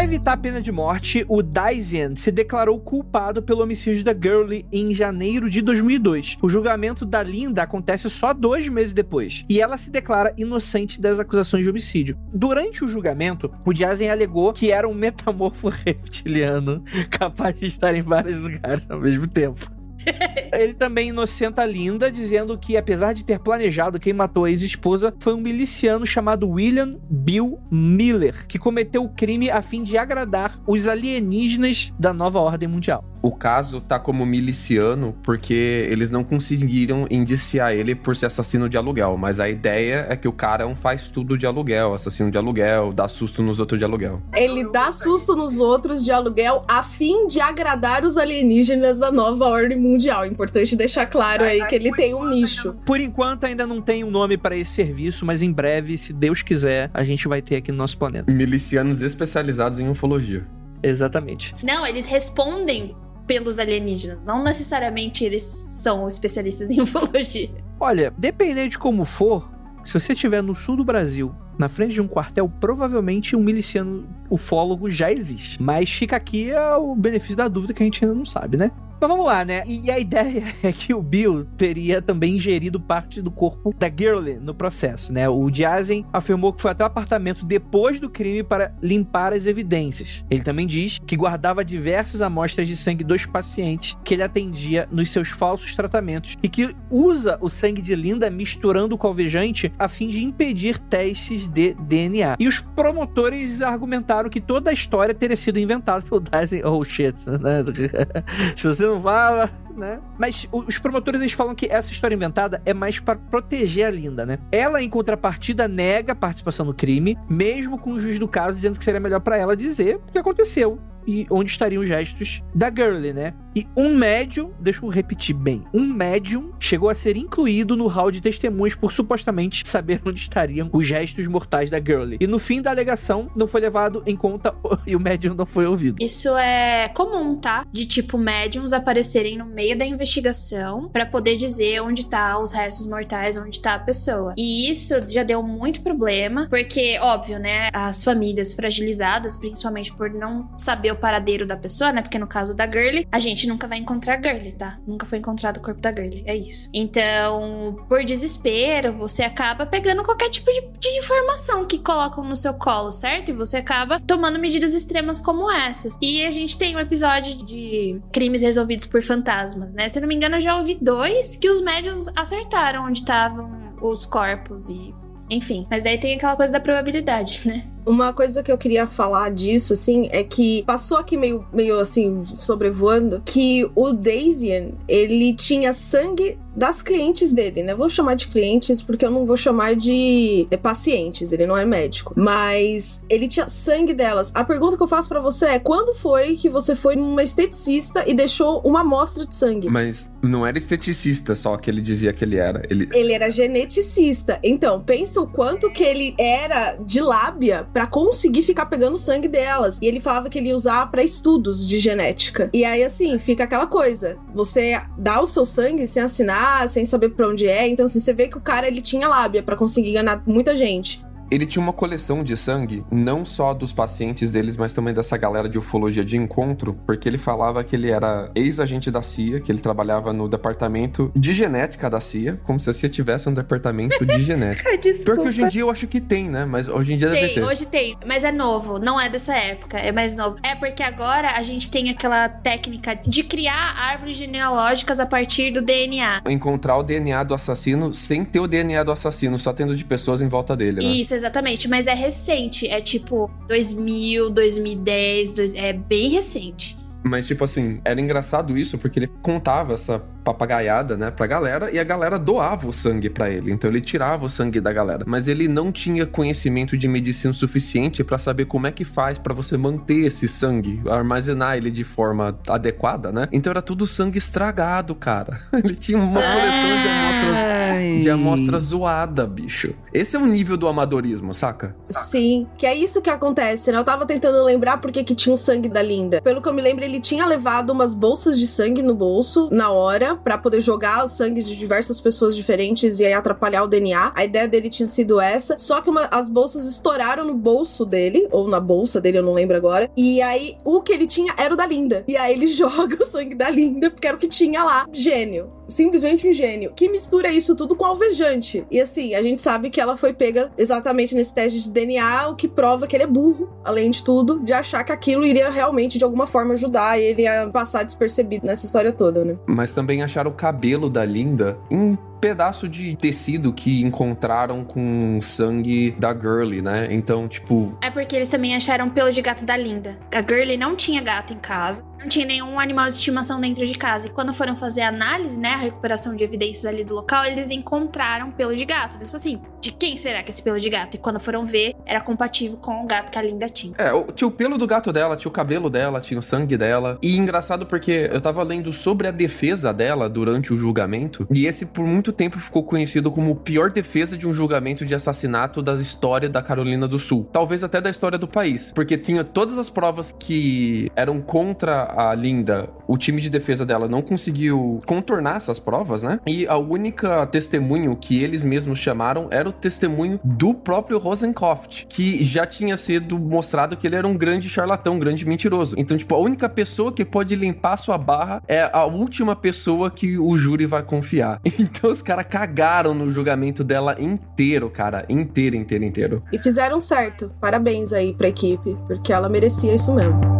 [0.00, 4.64] Para evitar a pena de morte, o Daisian se declarou culpado pelo homicídio da Gurley
[4.72, 6.38] em janeiro de 2002.
[6.40, 11.20] O julgamento da Linda acontece só dois meses depois, e ela se declara inocente das
[11.20, 12.16] acusações de homicídio.
[12.32, 18.00] Durante o julgamento, o Daisian alegou que era um metamorfo reptiliano capaz de estar em
[18.00, 19.70] vários lugares ao mesmo tempo.
[20.52, 25.14] Ele também inocenta a Linda, dizendo que, apesar de ter planejado quem matou a ex-esposa,
[25.20, 30.58] foi um miliciano chamado William Bill Miller, que cometeu o crime a fim de agradar
[30.66, 33.04] os alienígenas da nova ordem mundial.
[33.22, 38.78] O caso tá como miliciano porque eles não conseguiram indiciar ele por ser assassino de
[38.78, 42.30] aluguel, mas a ideia é que o cara é um faz tudo de aluguel, assassino
[42.30, 44.22] de aluguel, dá susto nos outros de aluguel.
[44.34, 49.46] Ele dá susto nos outros de aluguel a fim de agradar os alienígenas da nova
[49.46, 50.24] ordem mundial.
[50.40, 52.72] Importante deixar claro aí que ele tem um nicho.
[52.86, 56.40] Por enquanto, ainda não tem um nome para esse serviço, mas em breve, se Deus
[56.40, 58.32] quiser, a gente vai ter aqui no nosso planeta.
[58.32, 60.46] Milicianos especializados em ufologia.
[60.82, 61.54] Exatamente.
[61.62, 64.22] Não, eles respondem pelos alienígenas.
[64.22, 67.50] Não necessariamente eles são especialistas em ufologia.
[67.78, 69.46] Olha, dependendo de como for,
[69.84, 74.08] se você estiver no sul do Brasil, na frente de um quartel, provavelmente um miliciano
[74.30, 75.62] ufólogo já existe.
[75.62, 78.70] Mas fica aqui é o benefício da dúvida que a gente ainda não sabe, né?
[79.00, 79.62] Mas vamos lá, né?
[79.66, 84.38] E a ideia é que o Bill teria também ingerido parte do corpo da Gurley
[84.38, 85.26] no processo, né?
[85.26, 90.22] O Diazen afirmou que foi até o apartamento depois do crime para limpar as evidências.
[90.30, 95.10] Ele também diz que guardava diversas amostras de sangue dos pacientes que ele atendia nos
[95.10, 99.88] seus falsos tratamentos e que usa o sangue de Linda misturando com o alvejante a
[99.88, 102.36] fim de impedir testes de DNA.
[102.38, 106.64] E os promotores argumentaram que toda a história teria sido inventada pelo Diazen.
[106.66, 107.14] Oh shit?
[108.56, 110.00] Se você não fala, né?
[110.18, 114.26] Mas os promotores eles falam que essa história inventada é mais para proteger a Linda,
[114.26, 114.38] né?
[114.50, 118.78] Ela, em contrapartida, nega a participação no crime, mesmo com o juiz do caso dizendo
[118.78, 122.68] que seria melhor para ela dizer o que aconteceu e onde estariam os gestos da
[122.68, 123.34] Girlie, né?
[123.54, 128.10] E um médium, deixa eu repetir bem, um médium chegou a ser incluído no hall
[128.10, 132.18] de testemunhas por supostamente saber onde estariam os gestos mortais da Girlie.
[132.20, 134.54] E no fim da alegação, não foi levado em conta
[134.86, 135.96] e o médium não foi ouvido.
[136.00, 137.66] Isso é comum, tá?
[137.72, 142.86] De tipo médiums aparecerem no meio da investigação para poder dizer onde tá os restos
[142.86, 144.34] mortais, onde tá a pessoa.
[144.36, 150.48] E isso já deu muito problema, porque óbvio, né, as famílias fragilizadas, principalmente por não
[150.56, 152.02] saber o paradeiro da pessoa, né?
[152.02, 154.78] Porque no caso da Girlie, a gente nunca vai encontrar a Girlie, tá?
[154.86, 156.68] Nunca foi encontrado o corpo da Girlie, é isso.
[156.72, 162.54] Então, por desespero, você acaba pegando qualquer tipo de, de informação que colocam no seu
[162.54, 163.30] colo, certo?
[163.30, 165.96] E você acaba tomando medidas extremas como essas.
[166.00, 169.88] E a gente tem um episódio de crimes resolvidos por fantasmas, né?
[169.88, 174.04] Se não me engano, eu já ouvi dois que os médiums acertaram onde estavam os
[174.04, 174.94] corpos e
[175.30, 177.64] enfim, mas daí tem aquela coisa da probabilidade, né?
[177.84, 182.24] Uma coisa que eu queria falar disso, assim, é que passou aqui meio, meio assim,
[182.34, 187.74] sobrevoando, que o Daisian, ele tinha sangue das clientes dele, né?
[187.74, 192.12] Vou chamar de clientes porque eu não vou chamar de pacientes, ele não é médico.
[192.16, 194.32] Mas ele tinha sangue delas.
[194.34, 198.04] A pergunta que eu faço para você é: quando foi que você foi numa esteticista
[198.06, 199.68] e deixou uma amostra de sangue?
[199.68, 202.62] Mas não era esteticista só que ele dizia que ele era.
[202.68, 204.38] Ele, ele era geneticista.
[204.42, 209.78] Então, pensa o quanto que ele era de lábia para conseguir ficar pegando sangue delas.
[209.80, 212.50] E ele falava que ele ia usar para estudos de genética.
[212.52, 217.10] E aí, assim, fica aquela coisa: você dá o seu sangue sem assinar, sem saber
[217.10, 217.68] pra onde é.
[217.68, 221.04] Então, assim, você vê que o cara ele tinha lábia para conseguir enganar muita gente.
[221.30, 225.48] Ele tinha uma coleção de sangue, não só dos pacientes deles, mas também dessa galera
[225.48, 229.60] de ufologia de encontro, porque ele falava que ele era ex-agente da CIA, que ele
[229.60, 234.22] trabalhava no departamento de genética da CIA, como se a CIA tivesse um departamento de
[234.24, 234.76] genética.
[234.78, 235.04] Desculpa.
[235.12, 236.44] Pior que hoje em dia eu acho que tem, né?
[236.44, 237.44] Mas hoje em dia deve Tem, ter.
[237.44, 240.36] hoje tem, mas é novo, não é dessa época, é mais novo.
[240.42, 245.62] É porque agora a gente tem aquela técnica de criar árvores genealógicas a partir do
[245.62, 246.22] DNA.
[246.28, 250.20] Encontrar o DNA do assassino sem ter o DNA do assassino, só tendo de pessoas
[250.20, 250.92] em volta dele, né?
[250.92, 256.78] Isso, exatamente, mas é recente, é tipo 2000, 2010, dois- é bem recente.
[257.02, 261.78] Mas, tipo assim, era engraçado isso porque ele contava essa papagaiada, né, pra galera e
[261.78, 263.52] a galera doava o sangue para ele.
[263.52, 265.04] Então ele tirava o sangue da galera.
[265.06, 269.34] Mas ele não tinha conhecimento de medicina suficiente para saber como é que faz para
[269.34, 273.28] você manter esse sangue, armazenar ele de forma adequada, né?
[273.32, 275.38] Então era tudo sangue estragado, cara.
[275.52, 279.74] Ele tinha uma coleção de amostras, de amostras zoada, bicho.
[279.92, 281.76] Esse é o nível do amadorismo, saca?
[281.84, 283.78] Sim, que é isso que acontece, né?
[283.78, 286.20] Eu tava tentando lembrar porque que tinha o sangue da Linda.
[286.22, 289.70] Pelo que eu me lembro, ele tinha levado umas bolsas de sangue no bolso na
[289.70, 294.12] hora para poder jogar o sangue de diversas pessoas diferentes e aí atrapalhar o DNA.
[294.14, 298.28] A ideia dele tinha sido essa, só que uma, as bolsas estouraram no bolso dele,
[298.30, 299.90] ou na bolsa dele, eu não lembro agora.
[299.96, 302.04] E aí o que ele tinha era o da Linda.
[302.06, 304.86] E aí ele joga o sangue da Linda, porque era o que tinha lá.
[304.92, 308.64] Gênio simplesmente um gênio, que mistura isso tudo com alvejante.
[308.70, 312.34] E assim, a gente sabe que ela foi pega exatamente nesse teste de DNA, o
[312.34, 315.98] que prova que ele é burro, além de tudo, de achar que aquilo iria realmente
[315.98, 319.38] de alguma forma ajudar ele a passar despercebido nessa história toda, né?
[319.46, 325.92] Mas também acharam o cabelo da Linda em pedaço de tecido que encontraram com sangue
[325.98, 326.88] da Girly, né?
[326.90, 327.76] Então, tipo.
[327.82, 329.98] É porque eles também acharam pelo de gato da Linda.
[330.12, 333.74] A Girly não tinha gato em casa, não tinha nenhum animal de estimação dentro de
[333.74, 334.06] casa.
[334.06, 337.50] E quando foram fazer a análise, né, a recuperação de evidências ali do local, eles
[337.50, 338.96] encontraram pelo de gato.
[338.96, 340.94] Eles falaram assim: de quem será que é esse pelo de gato?
[340.94, 343.74] E quando foram ver, era compatível com o gato que a Linda tinha.
[343.78, 346.98] É, tinha o pelo do gato dela, tinha o cabelo dela, tinha o sangue dela.
[347.02, 351.66] E engraçado porque eu tava lendo sobre a defesa dela durante o julgamento, e esse
[351.66, 355.62] por muito muito tempo ficou conhecido como o pior defesa de um julgamento de assassinato
[355.62, 357.28] da história da Carolina do Sul.
[357.32, 358.72] Talvez até da história do país.
[358.74, 362.68] Porque tinha todas as provas que eram contra a Linda.
[362.88, 366.18] O time de defesa dela não conseguiu contornar essas provas, né?
[366.26, 372.24] E a única testemunho que eles mesmos chamaram era o testemunho do próprio Rosenkopf, que
[372.24, 375.76] já tinha sido mostrado que ele era um grande charlatão, um grande mentiroso.
[375.78, 380.18] Então, tipo, a única pessoa que pode limpar sua barra é a última pessoa que
[380.18, 381.40] o júri vai confiar.
[381.60, 385.04] Então, os caras cagaram no julgamento dela inteiro, cara.
[385.08, 386.22] Inteiro, inteiro, inteiro.
[386.32, 387.30] E fizeram certo.
[387.40, 390.39] Parabéns aí pra equipe, porque ela merecia isso mesmo.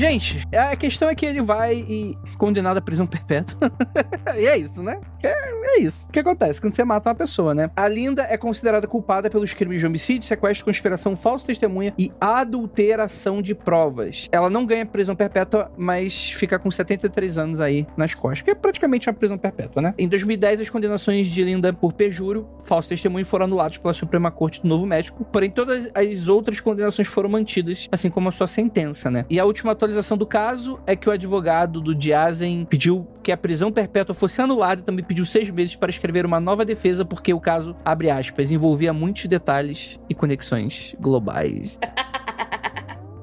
[0.00, 3.70] Gente, a questão é que ele vai e condenado à prisão perpétua.
[4.34, 4.98] e é isso, né?
[5.22, 6.08] É, é, isso.
[6.08, 7.70] O que acontece quando você mata uma pessoa, né?
[7.76, 13.42] A Linda é considerada culpada pelos crimes de homicídio, sequestro, conspiração, falsa testemunha e adulteração
[13.42, 14.26] de provas.
[14.32, 18.54] Ela não ganha prisão perpétua, mas fica com 73 anos aí nas costas, que é
[18.54, 19.94] praticamente uma prisão perpétua, né?
[19.98, 24.62] Em 2010, as condenações de Linda por perjúrio, falso testemunho foram anuladas pela Suprema Corte
[24.62, 29.10] do Novo México, porém todas as outras condenações foram mantidas, assim como a sua sentença,
[29.10, 29.26] né?
[29.28, 33.32] E a última atualização atualização do caso é que o advogado do Diazen pediu que
[33.32, 37.04] a prisão perpétua fosse anulada e também pediu seis meses para escrever uma nova defesa
[37.04, 41.78] porque o caso, abre aspas, envolvia muitos detalhes e conexões globais.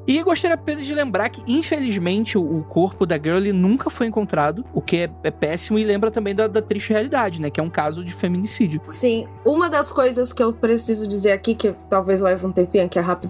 [0.08, 4.82] E gostaria apenas de lembrar que, infelizmente, o, corpo da Girlie nunca foi encontrado, o
[4.82, 7.50] que é, é péssimo e lembra também da, da, triste realidade, né?
[7.50, 8.82] Que é um caso de feminicídio.
[8.90, 9.28] Sim.
[9.44, 13.02] Uma das coisas que eu preciso dizer aqui, que talvez leve um tempinho, que é
[13.02, 13.28] rápido,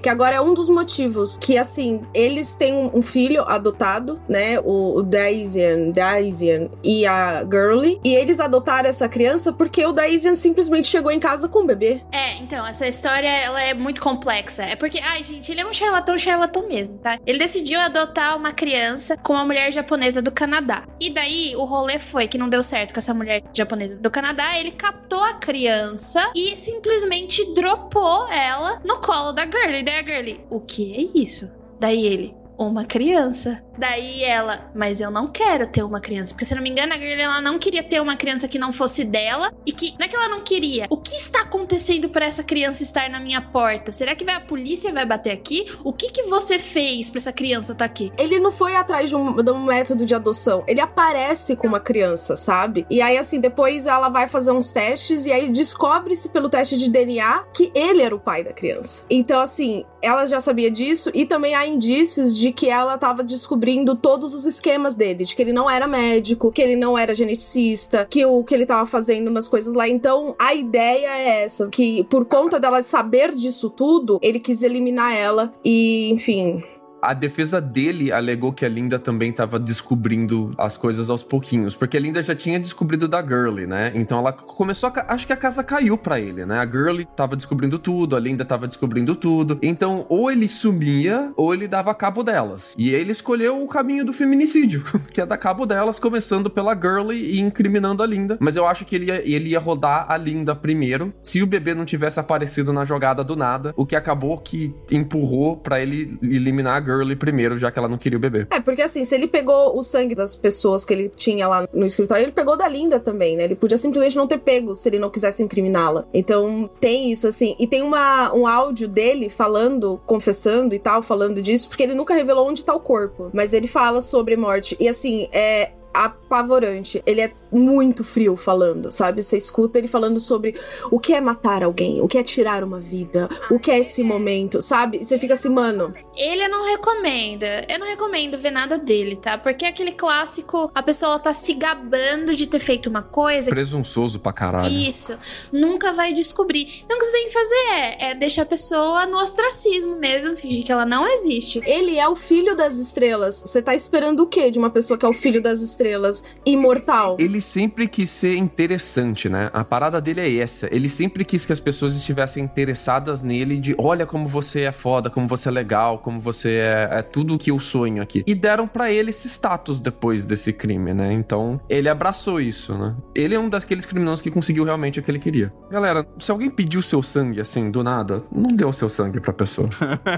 [0.00, 4.60] que agora é um dos motivos que, assim, eles têm um, um filho adotado, né?
[4.60, 10.36] O, o Daisian, Daisian e a Girlie, e eles adotaram essa criança porque o Daisian
[10.36, 12.02] simplesmente chegou em casa com o bebê.
[12.12, 14.62] É, então, essa história, ela é muito complexa.
[14.62, 17.18] É porque, ai, gente, ele é um charlatão charlatão mesmo, tá?
[17.26, 20.86] Ele decidiu adotar uma criança com uma mulher japonesa do Canadá.
[21.00, 24.58] E daí o rolê foi que não deu certo com essa mulher japonesa do Canadá.
[24.58, 29.82] Ele captou a criança e simplesmente dropou ela no colo da Girlie.
[29.82, 31.50] Daí a Girlie, o que é isso?
[31.78, 33.62] Daí ele, uma criança.
[33.80, 36.34] Daí ela, mas eu não quero ter uma criança.
[36.34, 38.74] Porque se não me engano, a Girl ela não queria ter uma criança que não
[38.74, 39.50] fosse dela.
[39.64, 39.94] E que.
[39.98, 40.86] Não é que ela não queria.
[40.90, 43.90] O que está acontecendo para essa criança estar na minha porta?
[43.90, 45.64] Será que vai a polícia vai bater aqui?
[45.82, 48.12] O que que você fez para essa criança estar tá aqui?
[48.18, 50.62] Ele não foi atrás de um, de um método de adoção.
[50.68, 52.86] Ele aparece com uma criança, sabe?
[52.90, 56.90] E aí, assim, depois ela vai fazer uns testes e aí descobre-se pelo teste de
[56.90, 59.06] DNA que ele era o pai da criança.
[59.08, 63.69] Então, assim, ela já sabia disso e também há indícios de que ela estava descobrindo
[63.70, 67.14] descobrindo todos os esquemas dele, de que ele não era médico, que ele não era
[67.14, 69.88] geneticista, que o que ele tava fazendo nas coisas lá.
[69.88, 75.14] Então, a ideia é essa, que por conta dela saber disso tudo, ele quis eliminar
[75.14, 76.62] ela e, enfim,
[77.02, 81.96] a defesa dele alegou que a Linda também estava descobrindo as coisas aos pouquinhos, porque
[81.96, 83.92] a Linda já tinha descobrido da Girlie, né?
[83.94, 85.04] Então ela começou a.
[85.08, 86.58] Acho que a casa caiu para ele, né?
[86.58, 89.58] A Girlie tava descobrindo tudo, a Linda tava descobrindo tudo.
[89.62, 92.74] Então, ou ele sumia, ou ele dava cabo delas.
[92.78, 97.36] E ele escolheu o caminho do feminicídio, que é dar cabo delas, começando pela Girlie
[97.36, 98.36] e incriminando a Linda.
[98.40, 101.74] Mas eu acho que ele ia, ele ia rodar a Linda primeiro, se o bebê
[101.74, 106.76] não tivesse aparecido na jogada do nada, o que acabou que empurrou para ele eliminar
[106.76, 108.46] a Girlie Girly primeiro, já que ela não queria o bebê.
[108.50, 111.86] É, porque assim, se ele pegou o sangue das pessoas que ele tinha lá no
[111.86, 113.44] escritório, ele pegou da Linda também, né?
[113.44, 116.04] Ele podia simplesmente não ter pego se ele não quisesse incriminá-la.
[116.12, 117.54] Então tem isso, assim.
[117.58, 122.14] E tem uma, um áudio dele falando, confessando e tal, falando disso, porque ele nunca
[122.14, 123.30] revelou onde tá o corpo.
[123.32, 124.76] Mas ele fala sobre morte.
[124.80, 127.02] E assim, é, apavorante.
[127.04, 129.22] Ele é muito frio falando, sabe?
[129.22, 130.54] Você escuta ele falando sobre
[130.90, 134.02] o que é matar alguém, o que é tirar uma vida, o que é esse
[134.02, 134.98] momento, sabe?
[134.98, 135.92] E você fica assim, mano.
[136.20, 137.46] Ele eu não recomenda.
[137.68, 139.36] Eu não recomendo ver nada dele, tá?
[139.38, 143.50] Porque é aquele clássico, a pessoa tá se gabando de ter feito uma coisa.
[143.50, 144.68] Presunçoso pra caralho.
[144.70, 145.18] Isso.
[145.52, 146.82] Nunca vai descobrir.
[146.84, 150.36] Então o que você tem que fazer é, é deixar a pessoa no ostracismo mesmo,
[150.36, 151.60] fingir que ela não existe.
[151.64, 153.40] Ele é o filho das estrelas.
[153.40, 155.80] Você tá esperando o quê de uma pessoa que é o filho das estrelas?
[155.80, 157.16] estrelas, imortal.
[157.18, 159.50] Ele sempre quis ser interessante, né?
[159.52, 160.68] A parada dele é essa.
[160.70, 165.08] Ele sempre quis que as pessoas estivessem interessadas nele de olha como você é foda,
[165.08, 168.24] como você é legal, como você é, é tudo que eu sonho aqui.
[168.26, 171.12] E deram para ele esse status depois desse crime, né?
[171.12, 172.96] Então, ele abraçou isso, né?
[173.14, 175.52] Ele é um daqueles criminosos que conseguiu realmente o que ele queria.
[175.70, 179.68] Galera, se alguém pediu seu sangue assim, do nada, não o seu sangue pra pessoa.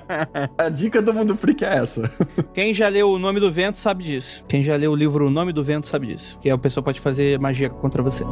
[0.58, 2.10] a dica do mundo freak é essa.
[2.54, 4.44] Quem já leu O Nome do Vento sabe disso.
[4.48, 6.38] Quem já leu o livro O Nome do Vento sabe disso.
[6.40, 8.24] Que a pessoa pode fazer magia contra você.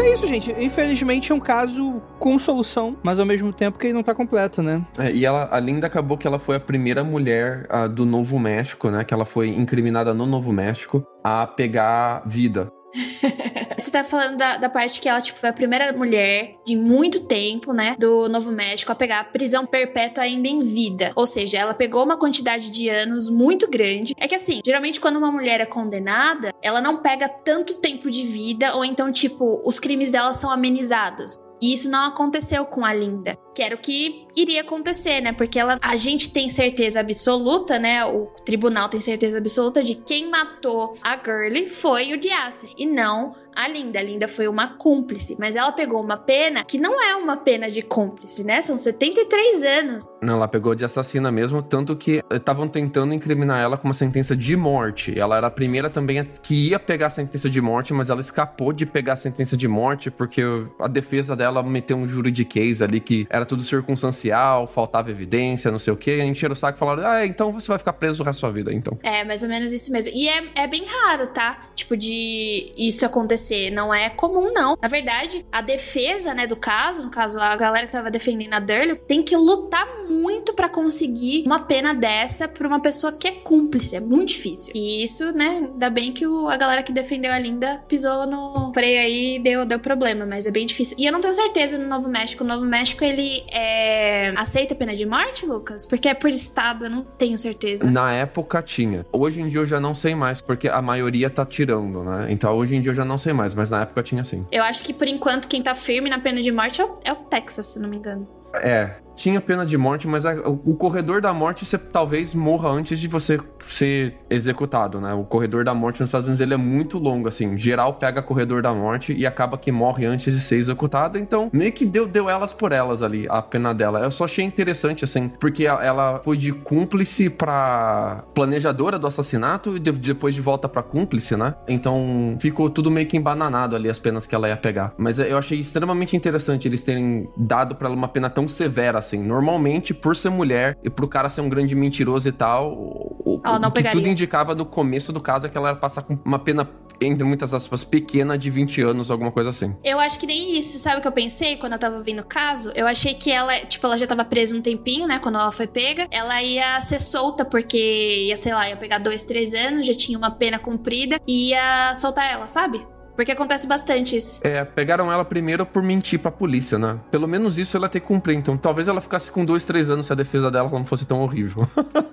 [0.00, 0.50] Então é isso, gente.
[0.58, 4.62] Infelizmente é um caso com solução, mas ao mesmo tempo que ele não tá completo,
[4.62, 4.82] né?
[4.98, 8.38] É, e ela, a Linda acabou que ela foi a primeira mulher uh, do Novo
[8.38, 9.04] México, né?
[9.04, 12.72] Que ela foi incriminada no Novo México a pegar vida.
[13.90, 17.24] Você tá falando da, da, parte que ela, tipo, foi a primeira mulher de muito
[17.24, 21.10] tempo, né, do Novo México a pegar a prisão perpétua ainda em vida.
[21.16, 24.14] Ou seja, ela pegou uma quantidade de anos muito grande.
[24.16, 28.24] É que assim, geralmente quando uma mulher é condenada, ela não pega tanto tempo de
[28.28, 31.34] vida, ou então, tipo, os crimes dela são amenizados.
[31.60, 35.32] E isso não aconteceu com a Linda, que era o que iria acontecer, né?
[35.32, 38.02] Porque ela, a gente tem certeza absoluta, né?
[38.06, 43.34] O tribunal tem certeza absoluta de quem matou a Girlie foi o Diasser e não
[43.54, 43.98] a Linda.
[43.98, 47.70] A Linda foi uma cúmplice, mas ela pegou uma pena que não é uma pena
[47.70, 48.62] de cúmplice, né?
[48.62, 50.04] São 73 anos.
[50.22, 54.36] Não, ela pegou de assassina mesmo, tanto que estavam tentando incriminar ela com uma sentença
[54.36, 55.18] de morte.
[55.18, 58.20] Ela era a primeira S também que ia pegar a sentença de morte, mas ela
[58.20, 60.42] escapou de pegar a sentença de morte porque
[60.78, 65.92] a defesa dela meteu um juridiquês ali que era tudo circunstancial, faltava evidência, não sei
[65.92, 66.10] o que.
[66.10, 68.38] A gente tirou o saco e falaram: ah, então você vai ficar preso o resto
[68.38, 68.98] da sua vida, então.
[69.02, 70.12] É, mais ou menos isso mesmo.
[70.14, 71.70] E é, é bem raro, tá?
[71.74, 73.70] Tipo, de isso acontecer acontecer.
[73.70, 74.76] Não é comum, não.
[74.80, 78.58] Na verdade, a defesa, né, do caso, no caso, a galera que tava defendendo a
[78.58, 83.32] Durley, tem que lutar muito para conseguir uma pena dessa pra uma pessoa que é
[83.32, 83.96] cúmplice.
[83.96, 84.72] É muito difícil.
[84.74, 88.72] E isso, né, ainda bem que o, a galera que defendeu a Linda pisou no
[88.72, 90.96] freio aí e deu, deu problema, mas é bem difícil.
[90.98, 92.44] E eu não tenho certeza no Novo México.
[92.44, 94.32] O Novo México, ele é...
[94.36, 95.84] aceita pena de morte, Lucas?
[95.84, 97.90] Porque é por estado, eu não tenho certeza.
[97.90, 99.04] Na época tinha.
[99.12, 102.26] Hoje em dia eu já não sei mais, porque a maioria tá tirando, né?
[102.30, 104.46] Então hoje em dia eu já não sei mais mais, mas na época tinha sim.
[104.50, 107.12] Eu acho que por enquanto quem tá firme na pena de morte é o, é
[107.12, 108.28] o Texas, se não me engano.
[108.54, 112.98] É, tinha pena de morte, mas a, o, corredor da morte você talvez morra antes
[112.98, 115.12] de você ser executado, né?
[115.12, 117.58] O corredor da morte nos Estados Unidos ele é muito longo, assim.
[117.58, 121.18] Geral pega corredor da morte e acaba que morre antes de ser executado.
[121.18, 124.00] Então, meio que deu, deu elas por elas ali, a pena dela.
[124.00, 129.78] Eu só achei interessante, assim, porque ela foi de cúmplice pra planejadora do assassinato e
[129.78, 131.54] de, depois de volta pra cúmplice, né?
[131.68, 134.94] Então, ficou tudo meio que embananado ali as penas que ela ia pegar.
[134.96, 139.22] Mas eu achei extremamente interessante eles terem dado para ela uma pena tão severa assim.
[139.22, 143.72] Normalmente, por ser mulher e pro cara ser um grande mentiroso e tal, o, o
[143.72, 146.68] que tudo indicava no começo do caso é que ela ia passar com uma pena
[147.02, 149.74] entre muitas aspas, pequena de 20 anos, alguma coisa assim.
[149.82, 150.78] Eu acho que nem isso.
[150.78, 152.70] Sabe o que eu pensei quando eu tava vendo o caso?
[152.74, 155.18] Eu achei que ela, tipo, ela já tava presa um tempinho, né?
[155.18, 156.06] Quando ela foi pega.
[156.10, 160.18] Ela ia ser solta porque ia, sei lá, ia pegar dois, três anos, já tinha
[160.18, 162.86] uma pena cumprida e ia soltar ela, sabe?
[163.14, 164.40] Porque acontece bastante isso.
[164.42, 166.98] É, pegaram ela primeiro por mentir pra polícia, né?
[167.10, 168.36] Pelo menos isso ela tem que cumprir.
[168.36, 171.20] Então talvez ela ficasse com dois, três anos se a defesa dela não fosse tão
[171.20, 171.66] horrível.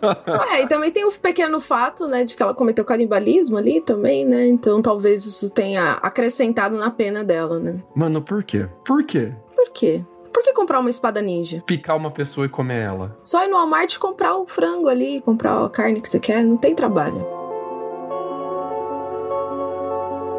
[0.52, 4.26] é, e também tem o pequeno fato, né, de que ela cometeu canibalismo ali também,
[4.26, 4.48] né?
[4.48, 7.82] Então talvez isso tenha acrescentado na pena dela, né?
[7.96, 8.68] Mano, por quê?
[8.86, 9.34] Por quê?
[9.56, 10.04] Por quê?
[10.38, 11.64] Por que comprar uma espada ninja?
[11.66, 13.18] Picar uma pessoa e comer ela.
[13.24, 16.44] Só ir no Walmart e comprar o frango ali, comprar a carne que você quer,
[16.44, 17.37] não tem trabalho.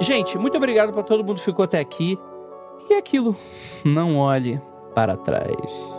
[0.01, 2.18] Gente, muito obrigado para todo mundo que ficou até aqui.
[2.88, 3.36] E aquilo,
[3.84, 4.61] não olhe
[4.94, 5.97] para trás.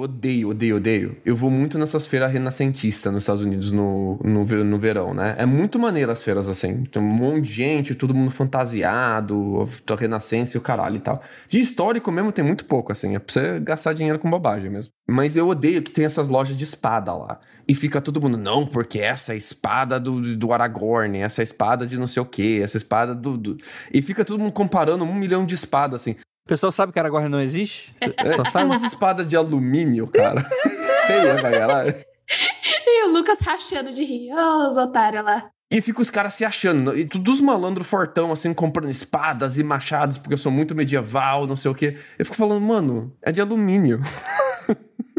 [0.00, 1.16] Eu odeio, odeio, odeio.
[1.24, 5.34] Eu vou muito nessas feiras renascentistas nos Estados Unidos no, no, no verão, né?
[5.38, 6.84] É muito maneiro as feiras assim.
[6.84, 11.22] Tem um monte de gente, todo mundo fantasiado, renascença e o caralho e tal.
[11.48, 13.14] De histórico mesmo tem muito pouco, assim.
[13.14, 14.92] É pra você gastar dinheiro com bobagem mesmo.
[15.08, 17.40] Mas eu odeio que tem essas lojas de espada lá.
[17.68, 21.42] E fica todo mundo, não, porque essa é a espada do, do Aragorn, essa é
[21.42, 23.56] a espada de não sei o que, essa espada do, do,
[23.92, 26.16] E fica todo mundo comparando um milhão de espadas, assim.
[26.44, 27.94] O pessoal sabe que Aragorn não existe?
[28.00, 28.64] É, Só sabe?
[28.64, 30.42] umas espadas de alumínio, cara.
[31.06, 32.06] Feia.
[32.86, 34.32] E o Lucas rachando de rir.
[34.32, 35.50] Ô, oh, os otários lá.
[35.72, 36.98] E fica os caras se achando.
[36.98, 41.46] E todos os malandros fortão, assim, comprando espadas e machados, porque eu sou muito medieval,
[41.46, 41.96] não sei o quê.
[42.18, 44.00] Eu fico falando, mano, é de alumínio.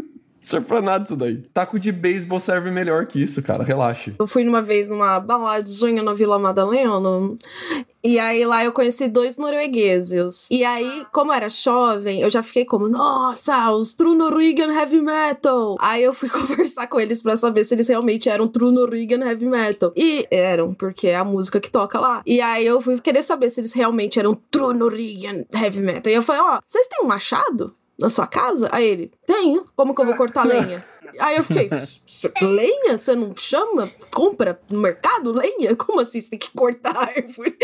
[0.82, 1.36] Nada isso daí.
[1.54, 3.62] Taco de beisebol serve melhor que isso, cara.
[3.62, 4.14] Relaxe.
[4.18, 7.02] Eu fui uma vez numa baladinha na Vila Madalena.
[8.04, 10.48] E aí lá eu conheci dois noruegueses.
[10.50, 15.76] E aí, como era jovem, eu já fiquei como, nossa, os True Norwegian Heavy Metal.
[15.78, 19.46] Aí eu fui conversar com eles para saber se eles realmente eram True Norwegian Heavy
[19.46, 19.92] Metal.
[19.96, 22.22] E eram, porque é a música que toca lá.
[22.26, 26.12] E aí eu fui querer saber se eles realmente eram True Norwegian Heavy Metal.
[26.12, 27.72] E eu falei, ó, oh, vocês têm um machado?
[27.98, 28.68] Na sua casa?
[28.72, 29.66] Aí ele, tenho.
[29.76, 30.84] Como que eu vou cortar lenha?
[31.18, 31.68] Aí eu fiquei,
[32.40, 32.96] lenha?
[32.96, 33.90] Você não chama?
[34.10, 35.74] Compra no mercado lenha?
[35.76, 36.20] Como assim?
[36.20, 37.56] Você tem que cortar a árvore?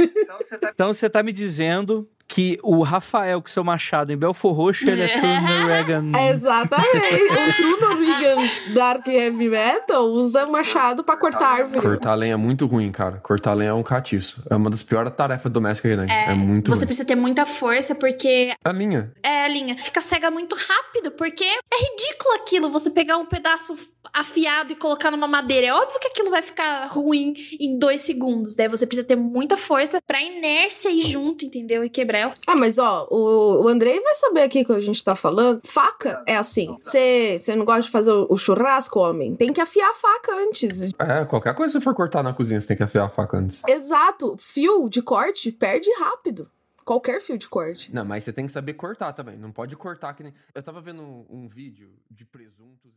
[0.00, 4.16] Então você tá, então você tá me dizendo que o Rafael com seu machado em
[4.16, 6.10] Belfor Roxo, ele é True Norwegian.
[6.28, 7.22] Exatamente.
[7.32, 8.36] o True Norwegian
[8.74, 11.80] Dark Heavy Metal usa machado pra cortar árvore.
[11.80, 13.18] Cortar lenha é muito ruim, cara.
[13.22, 14.42] Cortar lenha é um catiço.
[14.50, 16.16] É uma das piores tarefas domésticas que tem.
[16.16, 16.86] É, é muito Você ruim.
[16.86, 18.52] precisa ter muita força, porque...
[18.64, 19.12] A linha.
[19.22, 19.76] É, a linha.
[19.78, 23.76] Fica cega muito rápido, porque é ridículo aquilo, você pegar um pedaço
[24.12, 25.66] afiado e colocar numa madeira.
[25.66, 28.54] É óbvio que aquilo vai ficar ruim em dois segundos.
[28.54, 31.84] Daí você precisa ter muita força pra inércia ir junto, entendeu?
[31.84, 32.32] E quebrar.
[32.46, 35.60] Ah, mas ó, o, o Andrei vai saber aqui que a gente tá falando.
[35.64, 36.76] Faca é assim.
[36.82, 39.36] Você não gosta de fazer o, o churrasco, homem?
[39.36, 40.90] Tem que afiar a faca antes.
[40.98, 43.36] É, qualquer coisa que você for cortar na cozinha, você tem que afiar a faca
[43.36, 43.62] antes.
[43.68, 44.36] Exato.
[44.38, 46.50] Fio de corte perde rápido
[46.86, 47.92] qualquer fio de corte.
[47.92, 49.36] Não, mas você tem que saber cortar também.
[49.36, 50.32] Não pode cortar que nem.
[50.54, 52.92] Eu tava vendo um, um vídeo de presuntos.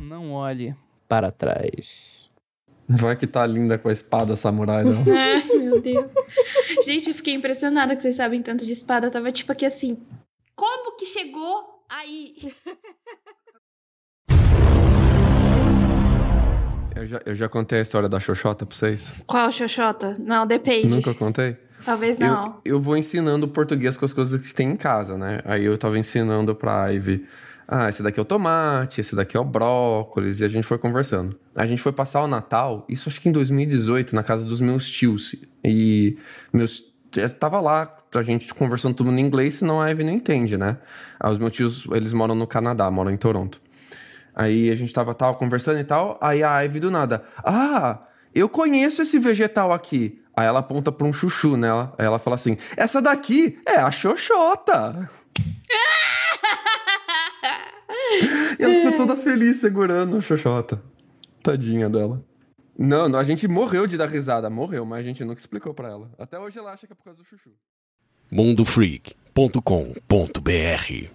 [0.00, 0.74] Não olhe
[1.06, 2.30] para trás.
[2.88, 5.04] Vai que tá linda com a espada samurai, não.
[5.14, 6.10] Ai, meu Deus.
[6.84, 9.06] Gente, eu fiquei impressionada que vocês sabem tanto de espada.
[9.06, 10.04] Eu tava tipo aqui assim.
[10.56, 12.36] Como que chegou aí?
[16.94, 19.12] Eu já, eu já contei a história da Xoxota pra vocês.
[19.26, 20.16] Qual Xoxota?
[20.18, 20.88] Não, depende.
[20.88, 21.56] Nunca contei?
[21.84, 22.60] Talvez não.
[22.64, 25.38] Eu, eu vou ensinando português com as coisas que tem em casa, né?
[25.44, 27.24] Aí eu tava ensinando pra Ivy.
[27.66, 30.78] Ah, esse daqui é o tomate, esse daqui é o brócolis, e a gente foi
[30.78, 31.38] conversando.
[31.54, 34.88] A gente foi passar o Natal, isso acho que em 2018, na casa dos meus
[34.90, 35.34] tios.
[35.64, 36.16] E
[36.52, 36.84] meus.
[37.16, 40.78] Eu tava lá, a gente conversando tudo em inglês, senão a Ivy não entende, né?
[41.24, 43.60] Os meus tios, eles moram no Canadá, moram em Toronto.
[44.34, 48.00] Aí a gente tava, tava conversando e tal, aí a Ivy do nada, ah,
[48.34, 50.20] eu conheço esse vegetal aqui.
[50.34, 51.68] Aí ela aponta pra um chuchu, né?
[51.98, 55.10] Aí ela fala assim, essa daqui é a xoxota.
[58.58, 60.82] e ela ficou toda feliz segurando a xoxota.
[61.42, 62.24] Tadinha dela.
[62.78, 66.10] Não, a gente morreu de dar risada, morreu, mas a gente nunca explicou para ela.
[66.18, 67.50] Até hoje ela acha que é por causa do chuchu.
[68.30, 71.12] mundofreak.com.br